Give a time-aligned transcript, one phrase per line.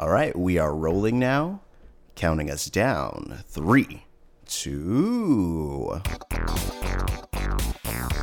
[0.00, 1.60] All right, we are rolling now.
[2.14, 3.44] Counting us down.
[3.46, 4.04] Three,
[4.46, 6.00] two.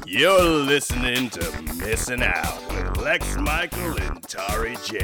[0.07, 5.01] You're listening to Missing Out with Lex Michael and Tari J.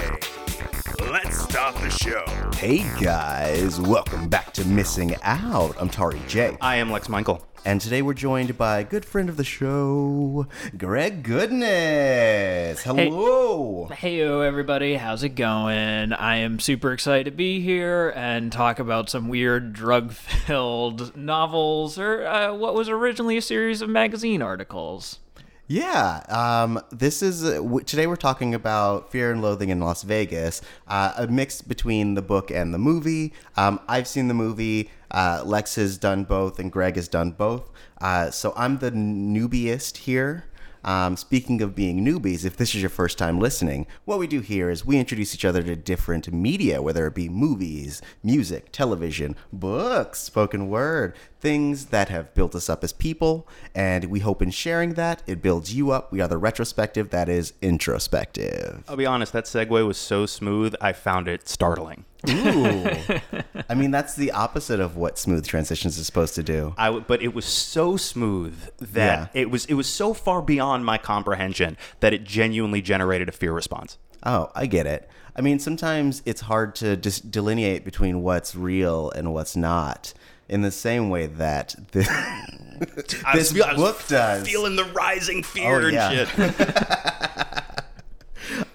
[1.01, 2.23] Let's start the show.
[2.55, 5.75] Hey guys, welcome back to Missing Out.
[5.79, 6.57] I'm Tari J.
[6.61, 7.45] I am Lex Michael.
[7.65, 12.83] And today we're joined by a good friend of the show, Greg Goodness.
[12.83, 13.87] Hello.
[13.91, 14.95] Heyo, everybody.
[14.95, 16.13] How's it going?
[16.13, 21.97] I am super excited to be here and talk about some weird drug filled novels
[21.97, 25.19] or uh, what was originally a series of magazine articles.
[25.65, 30.03] Yeah, um, this is uh, w- today we're talking about Fear and Loathing in Las
[30.03, 33.33] Vegas, uh, a mix between the book and the movie.
[33.55, 34.91] Um, I've seen the movie.
[35.09, 37.71] Uh, Lex has done both, and Greg has done both.
[38.01, 40.45] Uh, so I'm the newbiest here.
[40.83, 44.41] Um, speaking of being newbies, if this is your first time listening, what we do
[44.41, 49.35] here is we introduce each other to different media, whether it be movies, music, television,
[49.51, 53.47] books, spoken word, things that have built us up as people.
[53.73, 56.11] And we hope in sharing that, it builds you up.
[56.11, 58.83] We are the retrospective that is introspective.
[58.87, 62.05] I'll be honest, that segue was so smooth, I found it startling.
[62.29, 62.85] Ooh.
[63.69, 66.73] I mean, that's the opposite of what smooth transitions is supposed to do.
[66.77, 69.41] I w- but it was so smooth that Yeah.
[69.41, 73.51] it was it was so far beyond my comprehension that it genuinely generated a fear
[73.51, 73.97] response.
[74.25, 75.09] Oh, I get it.
[75.35, 80.13] I mean, sometimes it's hard to just delineate between what's real and what's not.
[80.47, 84.47] In the same way that this I was book does.
[84.47, 86.25] Feeling the rising fear Oh, and yeah.
[86.25, 87.79] shit.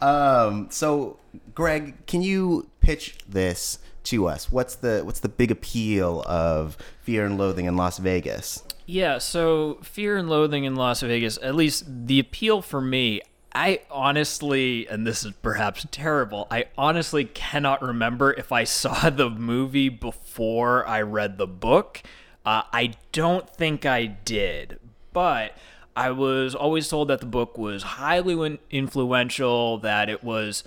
[0.01, 1.19] Um, so,
[1.59, 4.53] Greg, can you pitch this to us?
[4.53, 8.63] What's the what's the big appeal of Fear and Loathing in Las Vegas?
[8.87, 13.81] Yeah, so Fear and Loathing in Las Vegas, at least the appeal for me, I
[13.91, 19.89] honestly, and this is perhaps terrible, I honestly cannot remember if I saw the movie
[19.89, 22.03] before I read the book.
[22.47, 24.79] Uh, I don't think I did,
[25.13, 25.57] but
[25.97, 30.63] I was always told that the book was highly influential, that it was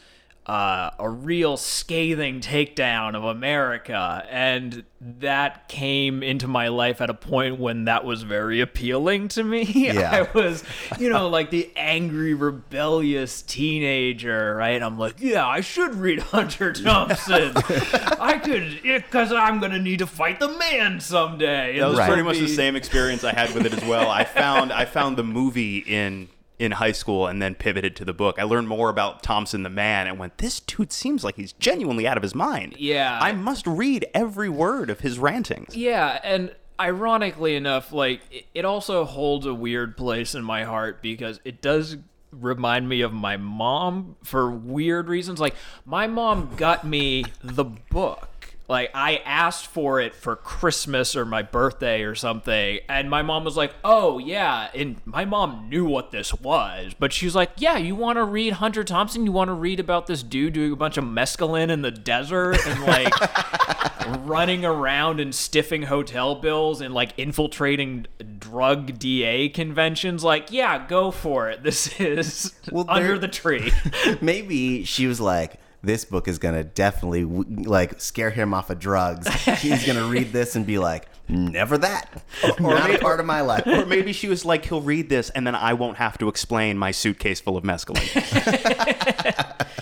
[0.47, 4.25] uh, a real scathing takedown of America.
[4.29, 9.44] And that came into my life at a point when that was very appealing to
[9.44, 9.63] me.
[9.91, 10.25] Yeah.
[10.28, 10.63] I was,
[11.00, 14.81] you know, like the angry, rebellious teenager, right?
[14.81, 17.53] I'm like, yeah, I should read Hunter Thompson.
[17.56, 21.78] I could, because I'm going to need to fight the man someday.
[21.79, 22.08] That was Right.
[22.08, 24.09] pretty much the same experience I had with it as well.
[24.09, 26.29] I found I found the movie in
[26.61, 28.38] in high school and then pivoted to the book.
[28.38, 32.07] I learned more about Thompson the man and went, this dude seems like he's genuinely
[32.07, 32.75] out of his mind.
[32.77, 33.17] Yeah.
[33.19, 35.75] I must read every word of his rantings.
[35.75, 41.39] Yeah, and ironically enough, like it- also holds a weird place in my heart because
[41.44, 41.97] it does
[42.31, 45.39] remind me of my mom for weird reasons.
[45.39, 45.55] Like
[45.85, 48.29] my mom got me the book.
[48.71, 53.43] Like I asked for it for Christmas or my birthday or something, and my mom
[53.43, 57.51] was like, "Oh yeah," and my mom knew what this was, but she was like,
[57.57, 59.25] "Yeah, you want to read Hunter Thompson?
[59.25, 62.65] You want to read about this dude doing a bunch of mescaline in the desert
[62.65, 63.13] and like
[64.25, 68.05] running around and stiffing hotel bills and like infiltrating
[68.39, 70.23] drug DA conventions.
[70.23, 71.61] Like, yeah, go for it.
[71.63, 73.71] This is Well, under there- the tree.
[74.21, 79.27] Maybe she was like, "This book is gonna definitely like scare him off of drugs."
[79.61, 82.23] He's gonna read this and be like, "Never that,
[82.59, 85.45] not a part of my life." Or maybe she was like, he'll read this and
[85.45, 88.07] then I won't have to explain my suitcase full of mescaline.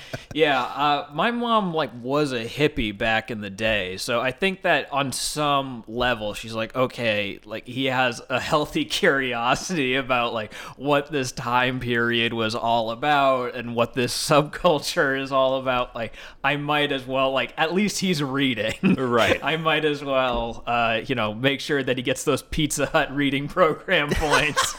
[0.35, 4.62] yeah, uh, my mom like was a hippie back in the day, so I think
[4.62, 10.53] that on some level she's like, okay, like he has a healthy curiosity about like
[10.78, 15.95] what this time period was all about and what this subculture is all about.
[15.95, 16.13] Like,
[16.44, 19.40] I might as well like at least he's reading, Right.
[19.44, 23.16] I might as well, uh, you know, make sure that he gets those Pizza Hut
[23.16, 24.73] reading program points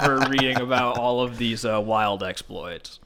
[0.00, 3.00] for reading about all of these uh, wild exploits.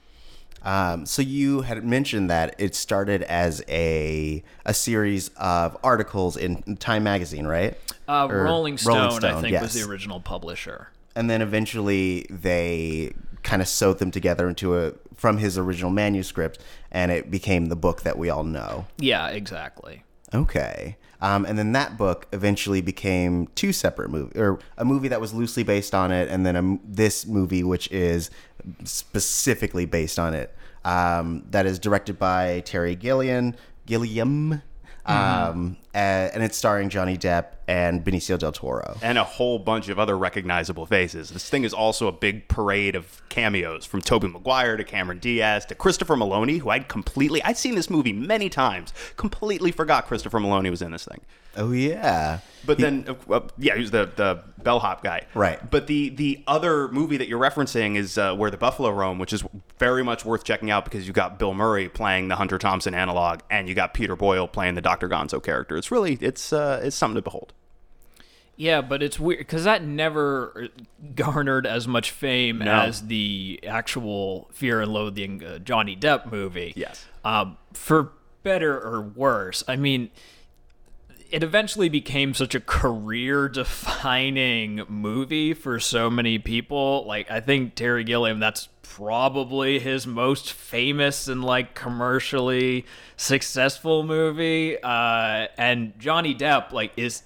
[0.63, 6.77] Um, so you had mentioned that it started as a a series of articles in
[6.77, 7.79] Time magazine, right?
[8.09, 10.89] Uh, Rolling Stone, I Stone, think, was the original publisher.
[11.17, 13.13] and then eventually they
[13.43, 16.59] kind of sewed them together into a from his original manuscript,
[16.91, 18.87] and it became the book that we all know.
[18.99, 20.05] Yeah, exactly.
[20.35, 20.97] Okay.
[21.23, 25.35] Um, and then that book eventually became two separate movies, or a movie that was
[25.35, 28.31] loosely based on it, and then a this movie, which is
[28.85, 30.55] specifically based on it.
[30.85, 33.55] Um, that is directed by Terry Gilliam.
[33.87, 34.63] Gilliam.
[35.07, 35.99] Um, a-
[36.33, 38.97] and it's starring Johnny Depp and Benicio del Toro.
[39.03, 41.31] and a whole bunch of other recognizable faces.
[41.31, 45.65] This thing is also a big parade of cameos from Tobey Maguire to Cameron Diaz
[45.67, 50.39] to Christopher Meloni, who I'd completely I'd seen this movie many times, completely forgot Christopher
[50.39, 51.21] Meloni was in this thing.
[51.57, 52.39] Oh yeah.
[52.65, 55.71] But then, uh, uh, yeah, he was the the bellhop guy, Right.
[55.71, 59.33] But the the other movie that you're referencing is uh, Where the Buffalo Roam, which
[59.33, 59.43] is
[59.79, 63.41] very much worth checking out because you got Bill Murray playing the Hunter Thompson analog,
[63.51, 65.77] and you got Peter Boyle playing the Doctor Gonzo character.
[65.79, 67.53] It's really it's uh, it's something to behold.
[68.57, 70.69] Yeah, but it's weird because that never
[71.15, 72.73] garnered as much fame No.
[72.73, 76.75] as the actual Fear and Loathing uh, Johnny Depp movie.
[76.77, 77.07] Yes.
[77.25, 78.13] Um, for
[78.43, 80.11] better or worse, I mean,
[81.31, 87.05] it eventually became such a career defining movie for so many people.
[87.07, 92.85] Like, I think Terry Gilliam, that's probably his most famous and like commercially
[93.17, 94.77] successful movie.
[94.83, 97.23] Uh, and Johnny Depp, like, is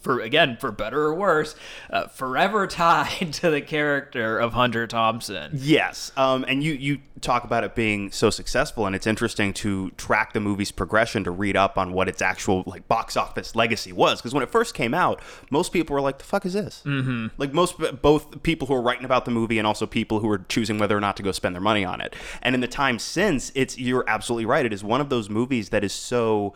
[0.00, 1.54] for again for better or worse
[1.90, 7.44] uh, forever tied to the character of hunter thompson Yes, um, and you you talk
[7.44, 11.56] about it being so successful, and it's interesting to track the movie's progression to read
[11.56, 14.20] up on what its actual like box office legacy was.
[14.20, 17.28] Because when it first came out, most people were like, "The fuck is this?" Mm-hmm.
[17.38, 20.38] Like most both people who were writing about the movie and also people who were
[20.38, 22.14] choosing whether or not to go spend their money on it.
[22.42, 24.66] And in the time since, it's you're absolutely right.
[24.66, 26.54] It is one of those movies that is so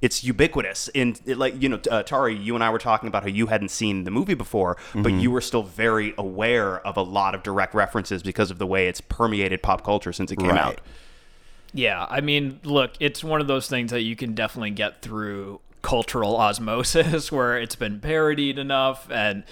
[0.00, 3.22] it's ubiquitous in it, like you know uh, Tari you and I were talking about
[3.24, 7.02] how you hadn't seen the movie before but you were still very aware of a
[7.02, 10.50] lot of direct references because of the way it's permeated pop culture since it came
[10.50, 10.58] Right.
[10.58, 10.80] out
[11.72, 15.60] Yeah, I mean, look, it's one of those things that you can definitely get through
[15.82, 19.44] cultural osmosis where it's been parodied enough and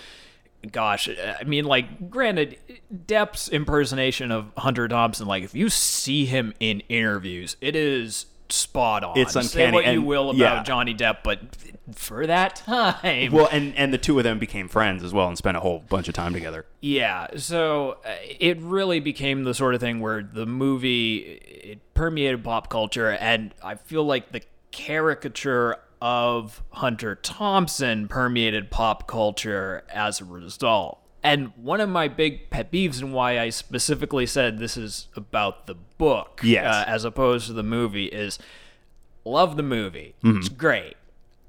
[0.72, 2.58] gosh, I mean like granted
[3.06, 9.04] Depp's impersonation of Hunter Thompson like if you see him in interviews, it is spot
[9.04, 9.18] on.
[9.18, 10.62] It's Say uncanny, what you will about yeah.
[10.62, 11.40] Johnny Depp, but
[11.94, 15.38] for that time well and and the two of them became friends as well and
[15.38, 18.10] spent a whole bunch of time together Yeah, so uh,
[18.40, 23.54] it really became the sort of thing where the movie it permeated pop culture, and
[23.62, 31.00] I feel like the caricature of Hunter Thompson permeated pop culture as a result.
[31.26, 35.66] And one of my big pet peeves and why I specifically said this is about
[35.66, 36.72] the book Yes.
[36.74, 38.38] uh, as opposed to the movie is
[39.24, 40.14] love the movie.
[40.22, 40.94] It's great.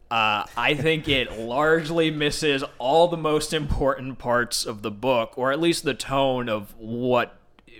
[0.09, 5.51] Uh, I think it largely misses all the most important parts of the book, or
[5.51, 7.35] at least the tone of what,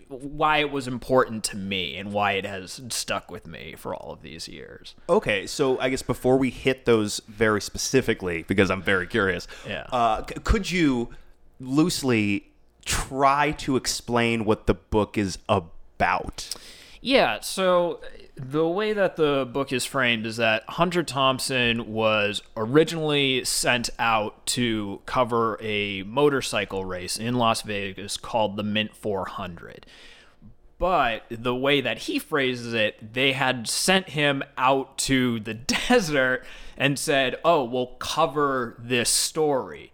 [0.10, 4.12] why it was important to me and why it has stuck with me for all
[4.12, 4.94] of these years.
[5.10, 9.86] okay so I guess before we hit those very specifically because I'm very curious Yeah.
[9.92, 11.10] uh, c- could you
[11.60, 12.52] loosely
[12.86, 16.56] try to explain what the book is about
[17.02, 18.00] Yeah, so
[18.36, 24.46] the way that the book is framed is that Hunter Thompson was originally sent out
[24.48, 29.86] to cover a motorcycle race in Las Vegas called the Mint 400.
[30.78, 35.54] But the way that he phrases it, they had sent him out to the
[35.88, 36.46] desert
[36.78, 39.92] and said, Oh, we'll cover this story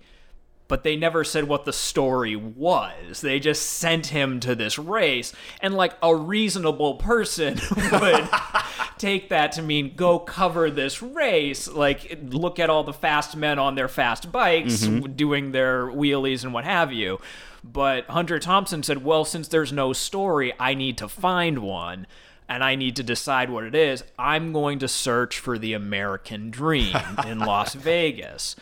[0.67, 3.21] but they never said what the story was.
[3.21, 7.59] They just sent him to this race, and like a reasonable person
[7.91, 8.29] would
[8.97, 11.67] take that to mean go cover this race.
[11.67, 15.13] Like, look at all the fast men on their fast bikes mm-hmm.
[15.13, 17.19] doing their wheelies and what have you.
[17.63, 22.07] But Hunter Thompson said, well, since there's no story, I need to find one.
[22.49, 24.03] And I need to decide what it is.
[24.19, 28.55] I'm going to search for the American dream in Las Vegas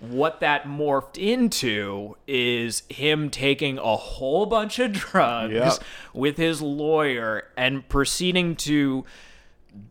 [0.00, 5.72] what that morphed into is him taking a whole bunch of drugs Yep.
[6.12, 9.04] with his lawyer and proceeding to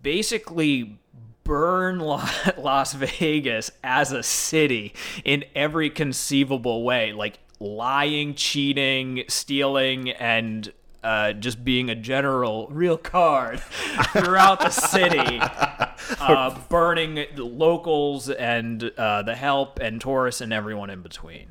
[0.03, 0.97] basically
[1.43, 4.93] burn La- Las Vegas as a city
[5.23, 10.71] in every conceivable way like lying, cheating, stealing and
[11.05, 13.59] uh, just being a general real card
[14.11, 15.39] throughout the city,
[16.19, 21.49] uh, burning locals and uh, the help and tourists and everyone in between.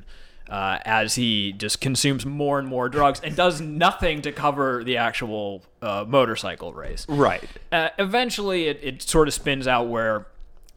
[0.51, 4.99] Uh, as he just consumes more and more drugs and does nothing to cover the
[4.99, 7.07] actual uh, motorcycle race.
[7.09, 10.27] right Uh, eventually, it, it sort of spins out where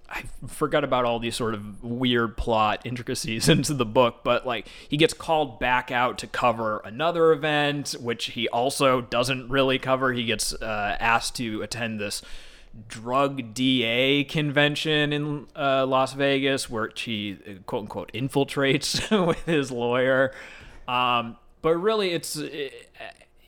[0.10, 4.68] I forgot about all these sort of weird plot intricacies into the book, but like
[4.90, 10.14] he gets called back out to cover another event, which he also doesn't really cover.
[10.14, 12.22] He gets uh, asked to attend this
[12.88, 20.34] drug DA convention in uh, Las Vegas, where he quote unquote infiltrates with his lawyer.
[20.88, 22.40] Um, but really, it's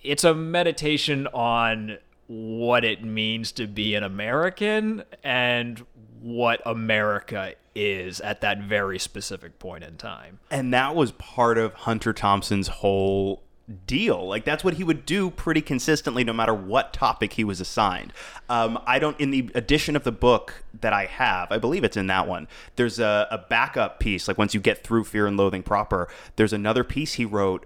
[0.04, 5.84] it's a meditation on what it means to be an American and
[6.22, 10.40] what America is at that very specific point in time.
[10.52, 13.42] and that was part of Hunter Thompson's whole
[13.86, 14.28] deal.
[14.28, 18.12] Like that's what he would do pretty consistently, no matter what topic he was assigned.
[18.50, 19.20] Um, I don't.
[19.20, 22.48] In the edition of the book that I have, I believe it's in that one.
[22.76, 24.28] There's a, a backup piece.
[24.28, 27.66] Like once you get through Fear and Loathing proper, there's another piece he wrote.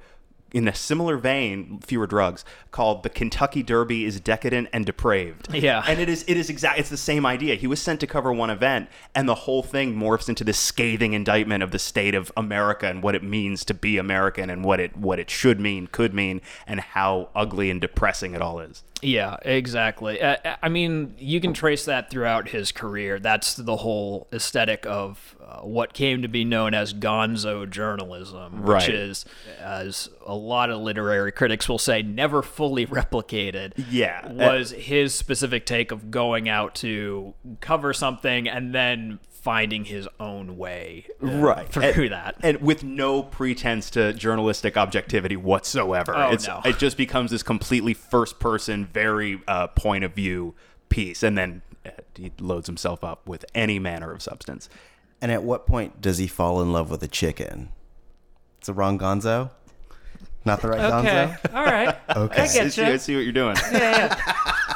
[0.54, 5.84] In a similar vein, fewer drugs, called "The Kentucky Derby is Decadent and Depraved." Yeah.
[5.88, 6.80] and it is it is exact.
[6.80, 7.56] It's the same idea.
[7.56, 11.14] He was sent to cover one event, and the whole thing morphs into this scathing
[11.14, 14.80] indictment of the state of America and what it means to be American and what
[14.80, 18.84] it what it should mean, could mean, and how ugly and depressing it all is.
[19.04, 20.22] Yeah, exactly.
[20.22, 23.20] Uh, I mean, you can trace that throughout his career.
[23.20, 28.88] That's the whole aesthetic of uh, what came to be known as gonzo journalism, which
[28.90, 29.26] is,
[29.60, 33.74] as a lot of literary critics will say, never fully replicated.
[33.92, 34.32] Yeah.
[34.32, 40.58] Was his specific take of going out to cover something and then finding his own
[40.58, 42.34] way uh, through and, that.
[42.42, 46.16] and with no pretense to journalistic objectivity whatsoever.
[46.16, 46.62] Oh, it's no.
[46.64, 50.56] it just becomes this completely first person, very uh, point of view
[50.88, 54.70] piece, and then uh, he loads himself up with any manner of substance.
[55.22, 57.70] And at what point does he fall in love with a chicken?
[58.60, 59.52] It's the wrong Gonzo.
[60.46, 61.54] Not the right Okay, Gonzo.
[61.54, 61.98] all right.
[62.16, 62.42] Okay.
[62.42, 62.88] I I get see, you.
[62.88, 63.58] I see what you're doing.
[63.74, 64.16] Yeah,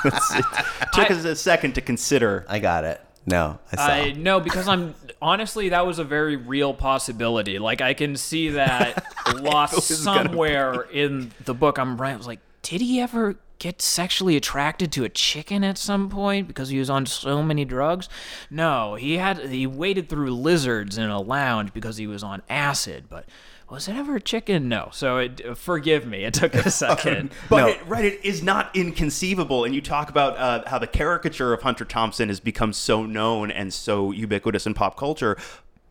[0.03, 0.65] yeah.
[0.91, 2.45] Took us a second to consider.
[2.49, 2.99] I got it.
[3.27, 3.83] No, I saw.
[3.83, 7.59] I no, because I'm honestly that was a very real possibility.
[7.59, 9.03] Like I can see that
[9.35, 11.77] lost somewhere in the book.
[11.77, 12.13] I'm right.
[12.13, 16.47] I was like, did he ever get sexually attracted to a chicken at some point
[16.47, 18.07] because he was on so many drugs?
[18.49, 23.05] No, he had he waded through lizards in a lounge because he was on acid,
[23.09, 23.25] but.
[23.69, 24.69] Was it ever a chicken?
[24.69, 24.89] No.
[24.93, 26.23] So it, forgive me.
[26.23, 27.31] It took a second.
[27.49, 27.67] But No.
[27.67, 29.65] it, right, it is not inconceivable.
[29.65, 33.51] And you talk about uh, how the caricature of Hunter Thompson has become so known
[33.51, 35.37] and so ubiquitous in pop culture.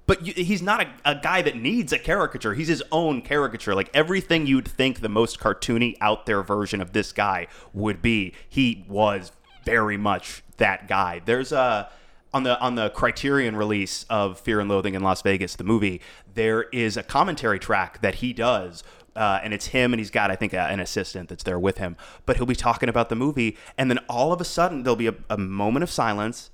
[0.07, 2.55] But you, he's not a, a guy that needs a caricature.
[2.55, 3.75] He's his own caricature.
[3.75, 8.33] Like everything you'd think the most cartoony, out there version of this guy would be,
[8.49, 9.33] he was
[9.65, 11.21] very much that guy.
[11.25, 11.91] There's a
[12.37, 16.03] on the on the Criterion release of Fear and Loathing in Las Vegas, the movie,
[16.35, 18.85] there is a commentary track that he does.
[19.15, 21.97] Uh, and it's him, and he's got, I think, an assistant that's there with him.
[22.27, 25.07] But he'll be talking about the movie, and then all of a sudden there'll be
[25.07, 26.51] a, a moment of silence,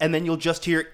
[0.00, 0.88] and then you'll just hear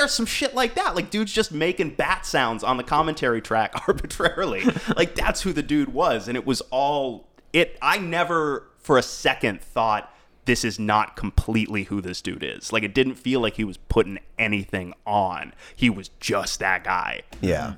[0.00, 0.96] or some shit like that.
[0.96, 4.64] Like dude's just making bat sounds on the commentary track arbitrarily.
[4.96, 7.78] like that's who the dude was, and it was all it.
[7.80, 10.12] I never for a second thought
[10.50, 12.72] this is not completely who this dude is.
[12.72, 15.54] Like it didn't feel like he was putting anything on.
[15.76, 17.22] He was just that guy.
[17.40, 17.74] Yeah.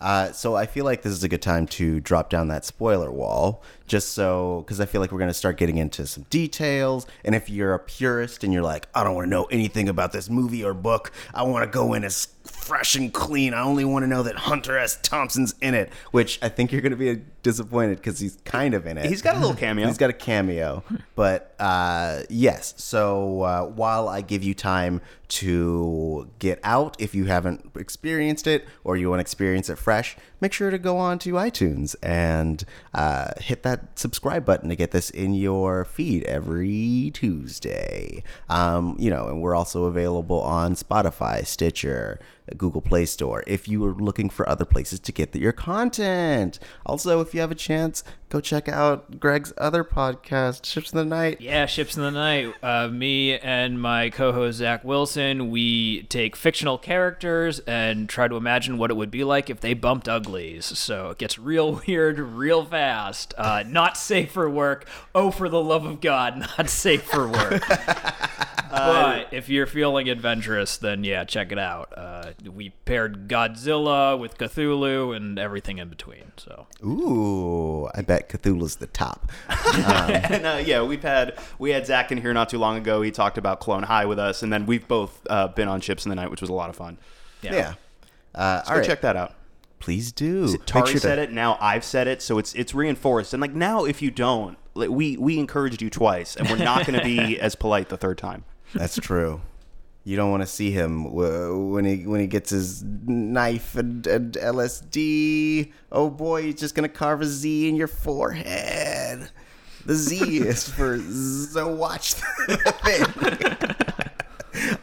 [0.00, 3.10] Uh, so I feel like this is a good time to drop down that spoiler
[3.10, 7.06] wall, just so because I feel like we're gonna start getting into some details.
[7.22, 10.12] And if you're a purist and you're like, I don't want to know anything about
[10.12, 13.54] this movie or book, I want to go in as fresh and clean.
[13.54, 14.98] I only want to know that Hunter S.
[15.02, 18.98] Thompson's in it, which I think you're gonna be disappointed because he's kind of in
[18.98, 19.06] it.
[19.06, 19.86] He's got a little cameo.
[19.86, 20.82] He's got a cameo,
[21.14, 22.74] but uh, yes.
[22.76, 28.66] So uh, while I give you time to get out, if you haven't experienced it
[28.84, 32.64] or you want to experience it fresh, make sure to go on to iTunes and
[32.94, 38.22] uh, hit that subscribe button to get this in your feed every Tuesday.
[38.48, 42.18] Um, you know, and we're also available on Spotify, Stitcher.
[42.56, 46.58] Google Play Store if you are looking for other places to get your content.
[46.84, 51.04] Also, if you have a chance, go check out Greg's other podcast, Ships in the
[51.04, 51.40] Night.
[51.40, 52.54] Yeah, Ships in the Night.
[52.62, 58.36] Uh, me and my co host Zach Wilson, we take fictional characters and try to
[58.36, 60.64] imagine what it would be like if they bumped uglies.
[60.64, 63.34] So it gets real weird real fast.
[63.36, 64.86] Uh, not safe for work.
[65.14, 67.62] Oh, for the love of God, not safe for work.
[68.70, 71.92] but if you're feeling adventurous, then yeah, check it out.
[71.96, 76.32] Uh, we paired Godzilla with Cthulhu and everything in between.
[76.36, 79.30] So Ooh, I bet Cthulhu's the top.
[79.48, 83.02] and uh, yeah, we've had we had Zach in here not too long ago.
[83.02, 86.04] He talked about Clone High with us, and then we've both uh, been on Ships
[86.06, 86.98] in the Night, which was a lot of fun.
[87.42, 87.52] yeah.
[87.52, 87.74] Yeah.
[88.34, 88.86] Uh, So all right.
[88.86, 89.34] check that out.
[89.80, 90.46] Please do.
[90.46, 91.32] Make Tari sure to- said it.
[91.32, 93.32] Now I've said it, so it's it's reinforced.
[93.34, 96.86] And like now, if you don't, like, we we encouraged you twice, and we're not
[96.86, 98.44] going to be as polite the third time.
[98.74, 99.40] That's true.
[100.04, 104.32] You don't want to see him when he when he gets his knife and, and
[104.32, 105.72] LSD.
[105.92, 109.30] Oh boy, he's just gonna carve a Z in your forehead.
[109.84, 112.14] The Z is for so watch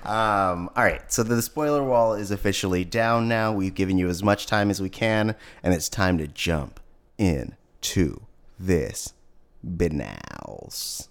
[0.04, 3.52] um, all right, so the spoiler wall is officially down now.
[3.52, 6.80] We've given you as much time as we can, and it's time to jump
[7.18, 8.22] in to
[8.60, 9.14] this
[9.66, 11.08] banaus.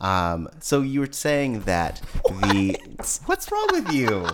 [0.00, 2.78] Um, so you were saying that the
[3.26, 4.26] what's wrong with you?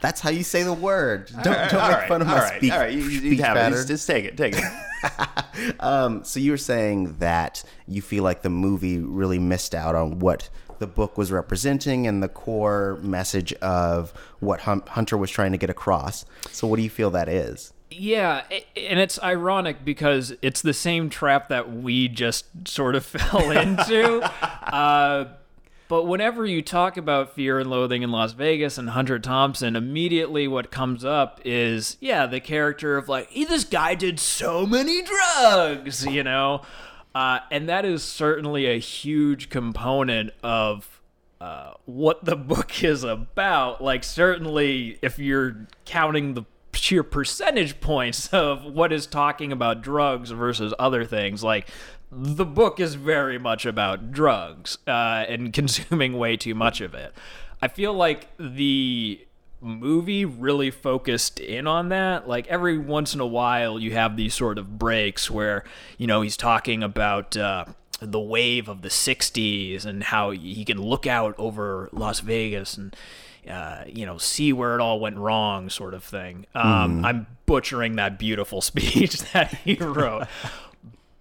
[0.00, 1.30] That's how you say the word.
[1.42, 2.92] Don't, don't all make right, fun of my right, speak, all right.
[2.92, 3.70] You, you, speech you have it.
[3.70, 4.36] Just, just take it.
[4.36, 4.64] Take it.
[5.80, 10.18] Um, so you were saying that you feel like the movie really missed out on
[10.18, 10.48] what
[10.78, 15.70] the book was representing and the core message of what Hunter was trying to get
[15.70, 16.24] across.
[16.50, 17.72] So what do you feel that is?
[17.90, 18.44] Yeah,
[18.76, 24.20] and it's ironic because it's the same trap that we just sort of fell into.
[24.72, 25.28] uh,
[25.88, 30.46] but whenever you talk about Fear and Loathing in Las Vegas and Hunter Thompson, immediately
[30.46, 35.02] what comes up is, yeah, the character of like, "Hey, this guy did so many
[35.02, 36.62] drugs, you know?
[37.12, 41.00] Uh, and that is certainly a huge component of
[41.40, 43.82] uh, what the book is about.
[43.82, 46.44] Like, certainly, if you're counting the
[46.80, 51.68] sheer percentage points of what is talking about drugs versus other things, like,
[52.12, 57.14] the book is very much about drugs uh, and consuming way too much of it.
[57.62, 59.24] I feel like the
[59.60, 62.26] movie really focused in on that.
[62.26, 65.64] Like every once in a while, you have these sort of breaks where,
[65.98, 67.36] you know, he's talking about.
[67.36, 67.66] Uh,
[68.02, 72.96] the wave of the 60s and how he can look out over Las Vegas and
[73.48, 76.46] uh, you know see where it all went wrong sort of thing.
[76.54, 80.26] Um, I'm butchering that beautiful speech that he wrote,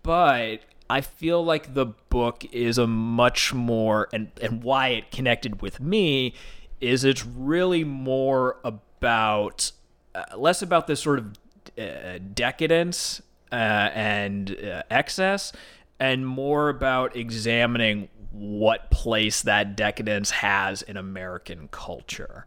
[0.04, 5.62] but I feel like the book is a much more and and why it connected
[5.62, 6.34] with me
[6.82, 9.72] is it's really more about
[10.16, 11.38] uh, less about this sort of
[11.78, 13.22] uh, decadence
[13.52, 15.54] uh, and uh, excess
[16.00, 22.46] and more about examining what place that decadence has in American culture.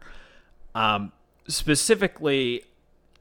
[0.75, 1.11] Um,
[1.47, 2.63] specifically,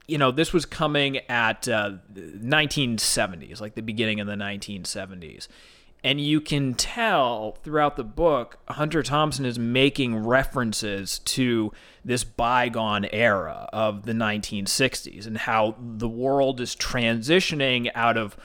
[0.06, 5.48] you know, this was coming at uh, 1970s, like the beginning of the 1970s.
[6.04, 11.72] And you can tell throughout the book, Hunter Thompson is making references to
[12.04, 18.36] this bygone era of the 1960s and how the world is transitioning out of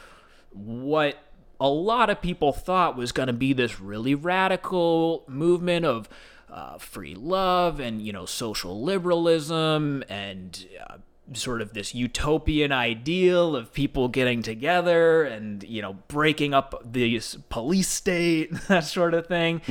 [0.51, 1.17] what
[1.59, 6.07] a lot of people thought was going to be this really radical movement of
[6.49, 10.97] uh, free love and you know social liberalism and uh,
[11.33, 17.19] sort of this utopian ideal of people getting together and you know breaking up the
[17.49, 19.61] police state that sort of thing.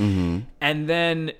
[0.60, 1.32] And then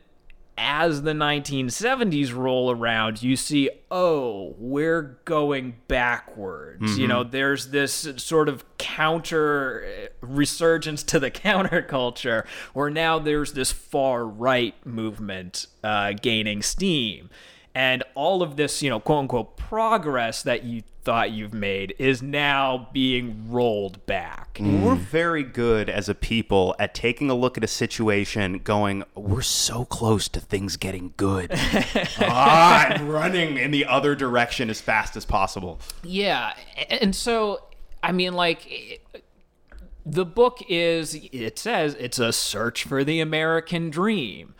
[0.58, 6.98] as the 1970s roll around, you see, oh, we're going backwards.
[6.98, 13.52] You know, there's this sort of counter uh, resurgence to the counterculture where now there's
[13.52, 17.28] this far right movement uh, gaining steam.
[17.76, 22.22] And all of this, you know, quote unquote progress that you thought you've made is
[22.22, 24.56] now being rolled back.
[24.58, 29.42] We're very good as a people at taking a look at a situation, going, "We're
[29.42, 31.50] so close to things getting good,"
[32.18, 35.78] ah, and running in the other direction as fast as possible.
[36.02, 36.54] Yeah,
[36.88, 37.62] and so
[38.02, 39.02] I mean, like it-
[40.06, 41.14] the book is.
[41.30, 44.54] It says it's a search for the American dream,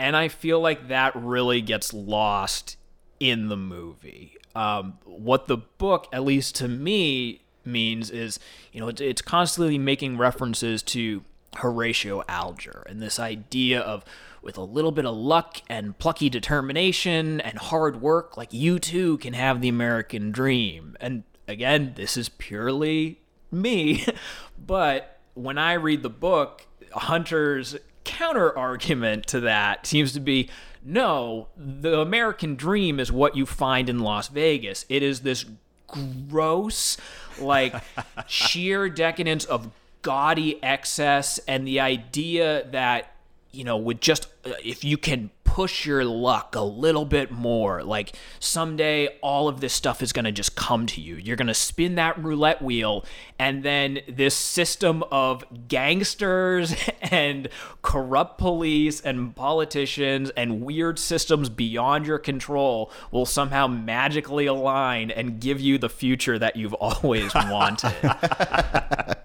[0.00, 2.78] and I feel like that really gets lost
[3.20, 4.38] in the movie.
[4.54, 8.40] Um, what the book, at least to me, means is
[8.72, 11.22] you know it's, it's constantly making references to
[11.56, 14.02] Horatio Alger and this idea of
[14.40, 19.18] with a little bit of luck and plucky determination and hard work, like you too
[19.18, 20.96] can have the American dream.
[20.98, 23.20] And again, this is purely
[23.52, 24.06] me,
[24.58, 27.76] but when I read the book, Hunter's
[28.10, 30.50] counter argument to that seems to be
[30.82, 34.86] no, the American dream is what you find in Las Vegas.
[34.88, 35.44] It is this
[35.86, 36.96] gross,
[37.38, 37.74] like
[38.26, 39.70] sheer decadence of
[40.02, 43.12] gaudy excess and the idea that
[43.52, 47.82] you know with just uh, if you can push your luck a little bit more.
[47.82, 51.16] Like someday all of this stuff is going to just come to you.
[51.16, 53.04] You're going to spin that roulette wheel
[53.36, 57.48] and then this system of gangsters and
[57.82, 65.40] corrupt police and politicians and weird systems beyond your control will somehow magically align and
[65.40, 67.92] give you the future that you've always wanted.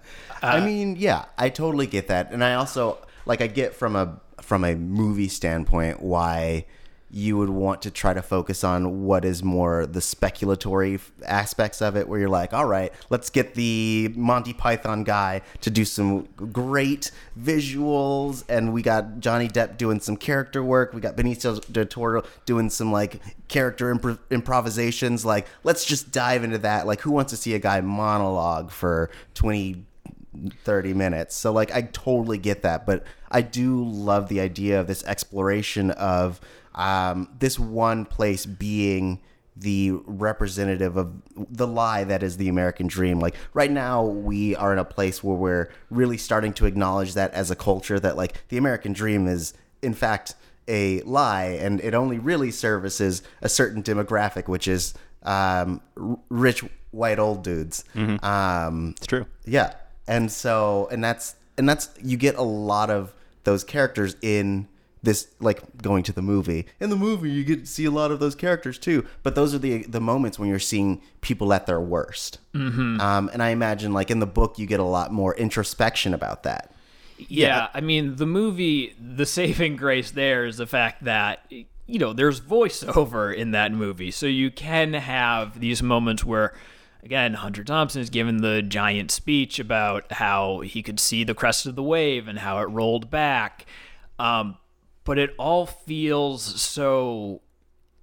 [0.42, 4.20] I mean, yeah, I totally get that, and I also like I get from a
[4.46, 6.64] from a movie standpoint why
[7.08, 11.96] you would want to try to focus on what is more the speculatory aspects of
[11.96, 16.28] it where you're like all right let's get the monty python guy to do some
[16.52, 21.86] great visuals and we got johnny depp doing some character work we got benicio del
[21.86, 26.86] toro doing some like character impro- improvisations like let's just dive into that.
[26.86, 29.84] Like who wants to see a guy monologue for 20
[30.64, 31.34] 30 minutes.
[31.36, 35.90] So like I totally get that, but I do love the idea of this exploration
[35.92, 36.40] of
[36.74, 39.20] um, this one place being
[39.58, 43.18] the representative of the lie that is the American dream.
[43.20, 47.32] Like right now, we are in a place where we're really starting to acknowledge that
[47.32, 50.34] as a culture that like the American dream is in fact
[50.68, 56.62] a lie, and it only really services a certain demographic, which is um, r- rich
[56.90, 57.84] white old dudes.
[58.22, 59.26] Um, It's true.
[59.46, 59.72] yeah,
[60.06, 63.14] and so and that's and that's you get a lot of
[63.44, 64.68] those characters in
[65.02, 66.66] this like going to the movie.
[66.80, 69.06] In the movie, you get to see a lot of those characters too.
[69.22, 72.38] But those are the the moments when you're seeing people at their worst.
[72.54, 73.00] Mm-hmm.
[73.00, 76.42] Um, and I imagine like in the book, you get a lot more introspection about
[76.42, 76.72] that.
[77.18, 82.12] Yeah, I mean, the movie, the saving grace there is the fact that, you know,
[82.12, 84.10] there's voiceover in that movie.
[84.10, 86.52] So you can have these moments where,
[87.06, 91.64] again, Hunter Thompson is given the giant speech about how he could see the crest
[91.64, 93.64] of the wave and how it rolled back.
[94.18, 94.56] Um,
[95.04, 97.42] but it all feels so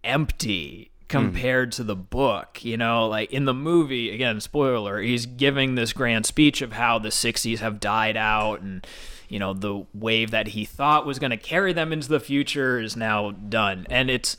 [0.06, 2.64] empty compared to the book.
[2.64, 6.98] You know, like in the movie, again, spoiler, he's giving this grand speech of how
[6.98, 8.88] the 60s have died out and,
[9.28, 12.80] you know, the wave that he thought was going to carry them into the future
[12.80, 13.86] is now done.
[13.90, 14.38] And it's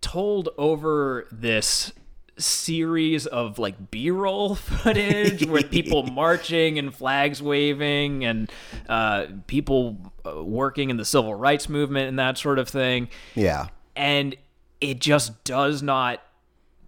[0.00, 1.92] told over this
[2.38, 8.50] series of like b-roll footage with people marching and flags waving and
[8.88, 13.68] uh, people uh, working in the civil rights movement and that sort of thing Yeah.
[13.94, 14.34] and
[14.80, 16.20] it just does not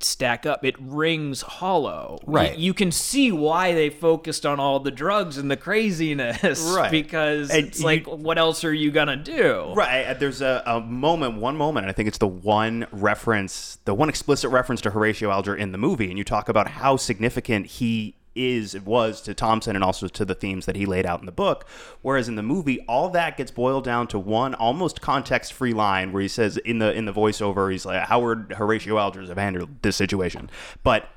[0.05, 0.65] stack up.
[0.65, 2.19] It rings hollow.
[2.27, 2.57] Right.
[2.57, 6.65] You, can see why they focused on all the drugs and the craziness.
[6.75, 6.91] Right.
[6.91, 9.73] Because And it's like, what else are you gonna do?
[9.75, 10.13] Right.
[10.15, 14.09] There's a, a moment, one moment, and I think it's the one reference, the one
[14.09, 18.17] explicit reference to Horatio Alger in the movie, and you talk about how significant he
[18.35, 21.27] is, it was to Thompson and also to the themes that he laid out in
[21.27, 21.67] the book.
[22.03, 26.23] Whereas in the movie, all that gets boiled down to one almost context-free line where
[26.23, 29.83] he says in the in the voiceover, he's like, "How would Horatio Alger have handled
[29.83, 30.51] this situation?"
[30.83, 31.09] But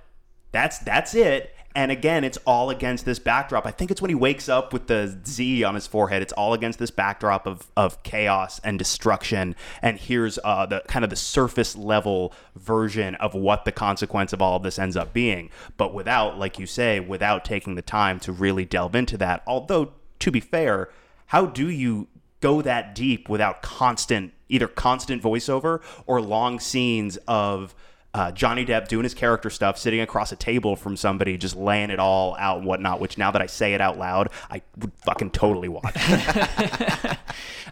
[0.52, 1.54] that's that's it.
[1.78, 3.68] And again, it's all against this backdrop.
[3.68, 6.24] I think it's when he wakes up with the Z on his forehead.
[6.24, 9.56] It's all against this backdrop of, of chaos and destruction.
[9.84, 14.42] And here's uh, the kind of the surface level version of what the consequence of
[14.42, 15.52] all of this ends up being.
[15.78, 19.44] But without, like you say, without taking the time to really delve into that.
[19.46, 20.90] Although, to be fair,
[21.28, 22.08] how do you
[22.42, 27.76] go that deep without constant, either constant voiceover or long scenes of
[28.18, 31.90] uh, Johnny Depp doing his character stuff, sitting across a table from somebody, just laying
[31.90, 33.00] it all out and whatnot.
[33.00, 35.94] Which now that I say it out loud, I would fucking totally watch.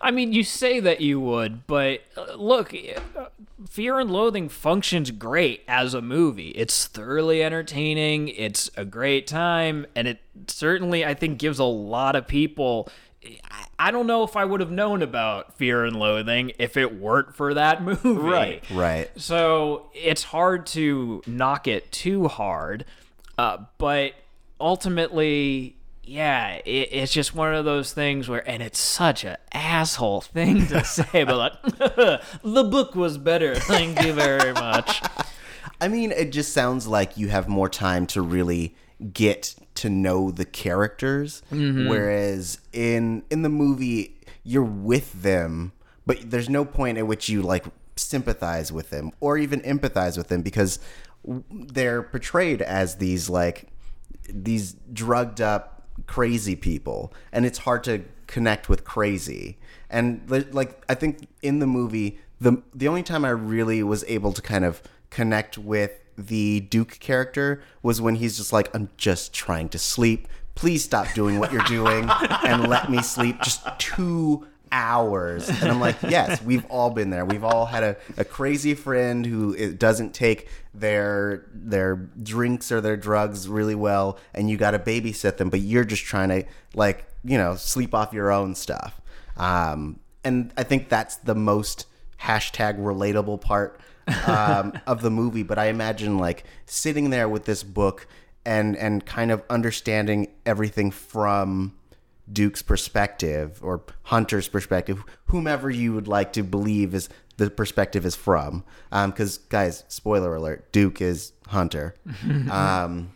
[0.01, 3.25] I mean, you say that you would, but uh, look, uh,
[3.67, 6.49] Fear and Loathing functions great as a movie.
[6.49, 12.15] It's thoroughly entertaining, it's a great time, and it certainly, I think, gives a lot
[12.15, 12.89] of people.
[13.79, 17.35] I- don't know if I would have known about Fear and Loathing if it weren't
[17.35, 18.09] for that movie.
[18.09, 18.63] Right.
[18.71, 19.09] Right.
[19.15, 22.85] So it's hard to knock it too hard,
[23.37, 24.13] uh, but
[24.59, 30.21] ultimately, yeah, it, it's just one of those things where, and it's such an asshole
[30.21, 31.61] thing to say, but like,
[32.43, 33.55] the book was better.
[33.55, 35.01] Thank you very much.
[35.81, 38.75] I mean, it just sounds like you have more time to really
[39.11, 41.87] get to know the characters, mm-hmm.
[41.87, 45.71] whereas in in the movie you're with them,
[46.05, 50.27] but there's no point at which you like sympathize with them or even empathize with
[50.27, 50.79] them because
[51.49, 53.67] they're portrayed as these like
[54.29, 59.57] these drugged up crazy people and it's hard to connect with crazy.
[59.89, 64.33] And like i think in the movie the the only time i really was able
[64.33, 69.33] to kind of connect with the duke character was when he's just like i'm just
[69.33, 70.27] trying to sleep.
[70.55, 72.09] Please stop doing what you're doing
[72.45, 75.49] and let me sleep just two hours.
[75.49, 77.25] And i'm like yes we've all been there.
[77.25, 82.97] We've all had a, a crazy friend who doesn't take their their drinks or their
[82.97, 87.05] drugs really well and you got to babysit them but you're just trying to like
[87.23, 89.01] you know sleep off your own stuff.
[89.37, 91.85] Um, and i think that's the most
[92.21, 93.79] hashtag relatable part
[94.27, 98.07] um, of the movie but i imagine like sitting there with this book
[98.45, 101.73] and and kind of understanding everything from
[102.31, 108.15] Duke's perspective or Hunter's perspective, whomever you would like to believe is the perspective is
[108.15, 108.63] from.
[108.89, 111.95] Because guys, spoiler alert: Duke is Hunter.
[112.51, 113.11] um,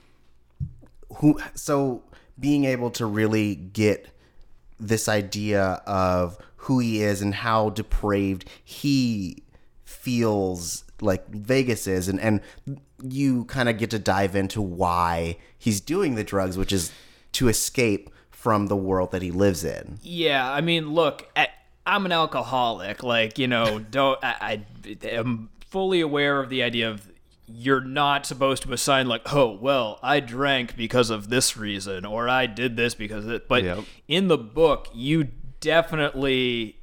[1.17, 1.39] who?
[1.55, 2.03] So
[2.39, 4.09] being able to really get
[4.79, 9.43] this idea of who he is and how depraved he
[9.89, 12.41] feels like Vegas is and and
[13.01, 16.91] you kind of get to dive into why he's doing the drugs which is
[17.31, 19.99] to escape from the world that he lives in.
[20.01, 21.49] Yeah, I mean, look, I,
[21.85, 23.03] I'm an alcoholic.
[23.03, 27.11] Like, you know, don't I, I am fully aware of the idea of
[27.47, 32.29] you're not supposed to assign like, oh, well, I drank because of this reason, or
[32.29, 33.47] I did this because of it.
[33.47, 33.83] But Yep.
[34.07, 36.77] in the book, you definitely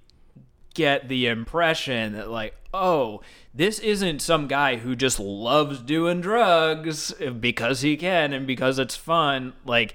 [0.74, 3.20] get the impression that like oh
[3.54, 8.96] this isn't some guy who just loves doing drugs because he can and because it's
[8.96, 9.94] fun like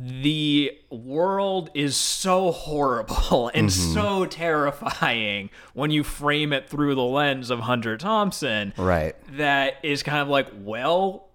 [0.00, 3.94] the world is so horrible and mm-hmm.
[3.94, 9.14] so terrifying when you frame it through the lens of Hunter Thompson Right.
[9.36, 11.25] that is kind of like, well,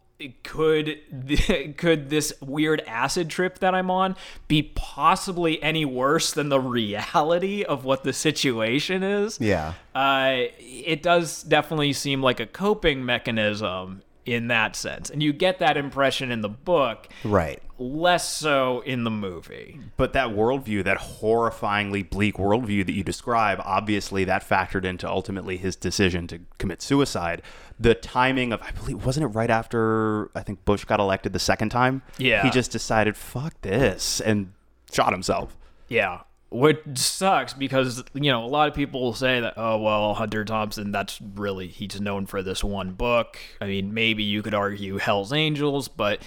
[0.43, 0.99] could
[1.77, 4.15] could this weird acid trip that I'm on
[4.47, 9.39] be possibly any worse than the reality of what the situation is?
[9.39, 9.73] Yeah.
[9.93, 15.59] Uh, it does definitely seem like a coping mechanism in that sense, and you get
[15.59, 17.61] that impression in the book, Right.
[17.79, 19.79] less so in the movie.
[19.97, 25.57] But that worldview, that horrifyingly bleak worldview that you describe, obviously that factored into ultimately
[25.57, 27.41] his decision to commit suicide.
[27.79, 31.39] The timing of, I believe, wasn't it right after I think Bush got elected the
[31.39, 32.03] second time?
[32.19, 32.43] Yeah.
[32.43, 34.53] He just decided, fuck this, and
[34.91, 35.57] shot himself.
[35.87, 36.19] Yeah.
[36.51, 40.43] Which sucks because, you know, a lot of people will say that, oh, well, Hunter
[40.43, 43.37] Thompson, that's really, he's known for this one book.
[43.61, 46.21] I mean, maybe you could argue Hell's Angels, but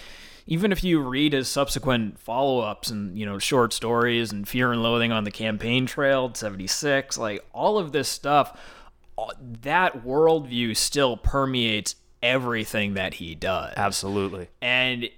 [0.46, 4.72] even if you read his subsequent follow ups and, you know, short stories and Fear
[4.72, 8.58] and Loathing on the Campaign Trail, 76, like all of this stuff,
[9.18, 9.26] uh,
[9.62, 14.48] that worldview still permeates everything that he does Absolutely.
[14.62, 15.10] and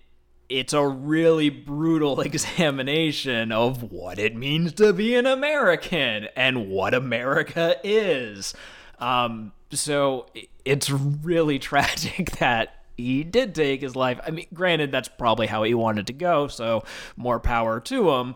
[0.49, 6.95] it's a really brutal examination of what it means to be an American and what
[6.95, 8.55] America is.
[8.99, 10.27] Um, so
[10.65, 14.19] it's really tragic that he did take his life.
[14.27, 16.85] I mean, granted, that's probably how he wanted to go, so
[17.17, 18.35] more power to him.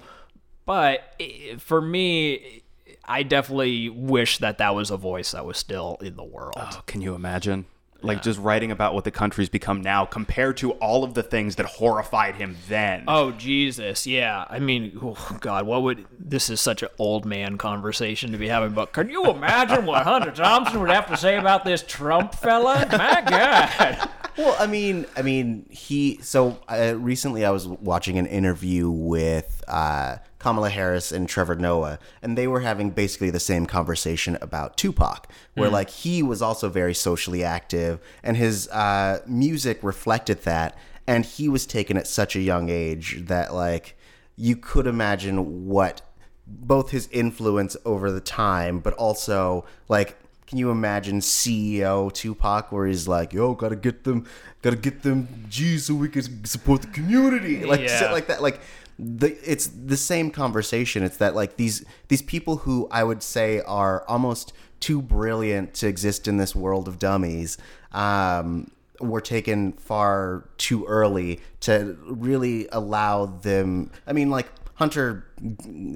[0.66, 1.20] But
[1.59, 2.62] for me,
[3.05, 6.55] I definitely wish that that was a voice that was still in the world.
[6.57, 7.64] Oh, can you imagine?
[8.03, 11.57] Like just writing about what the country's become now compared to all of the things
[11.57, 13.05] that horrified him then.
[13.09, 14.45] Oh Jesus, yeah.
[14.49, 18.49] I mean, oh, God, what would this is such an old man conversation to be
[18.49, 18.73] having?
[18.73, 22.87] But can you imagine what Hunter Thompson would have to say about this Trump fella?
[22.93, 24.09] My God.
[24.37, 26.19] Well, I mean, I mean, he.
[26.23, 31.98] So uh, recently, I was watching an interview with uh, Kamala Harris and Trevor Noah,
[32.22, 36.68] and they were having basically the same conversation about Tupac, where like he was also
[36.68, 42.37] very socially active, and his uh, music reflected that, and he was taken at such
[42.37, 43.96] a young age that like
[44.37, 46.00] you could imagine what
[46.46, 52.87] both his influence over the time, but also like, can you imagine CEO Tupac where
[52.87, 54.26] he's like, "Yo, gotta get them,
[54.62, 57.98] gotta get them G's so we can support the community," like Yeah.
[58.00, 58.42] shit like that.
[58.42, 58.61] Like,
[59.01, 61.03] the it's the same conversation.
[61.03, 65.87] It's that like these these people who I would say are almost too brilliant to
[65.87, 67.57] exist in this world of dummies.
[67.93, 73.91] Um, were taken far too early to really allow them.
[74.07, 75.25] I mean, like Hunter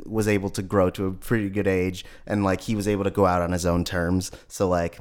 [0.06, 3.10] was able to grow to a pretty good age, and like he was able to
[3.10, 4.30] go out on his own terms.
[4.48, 4.98] So like,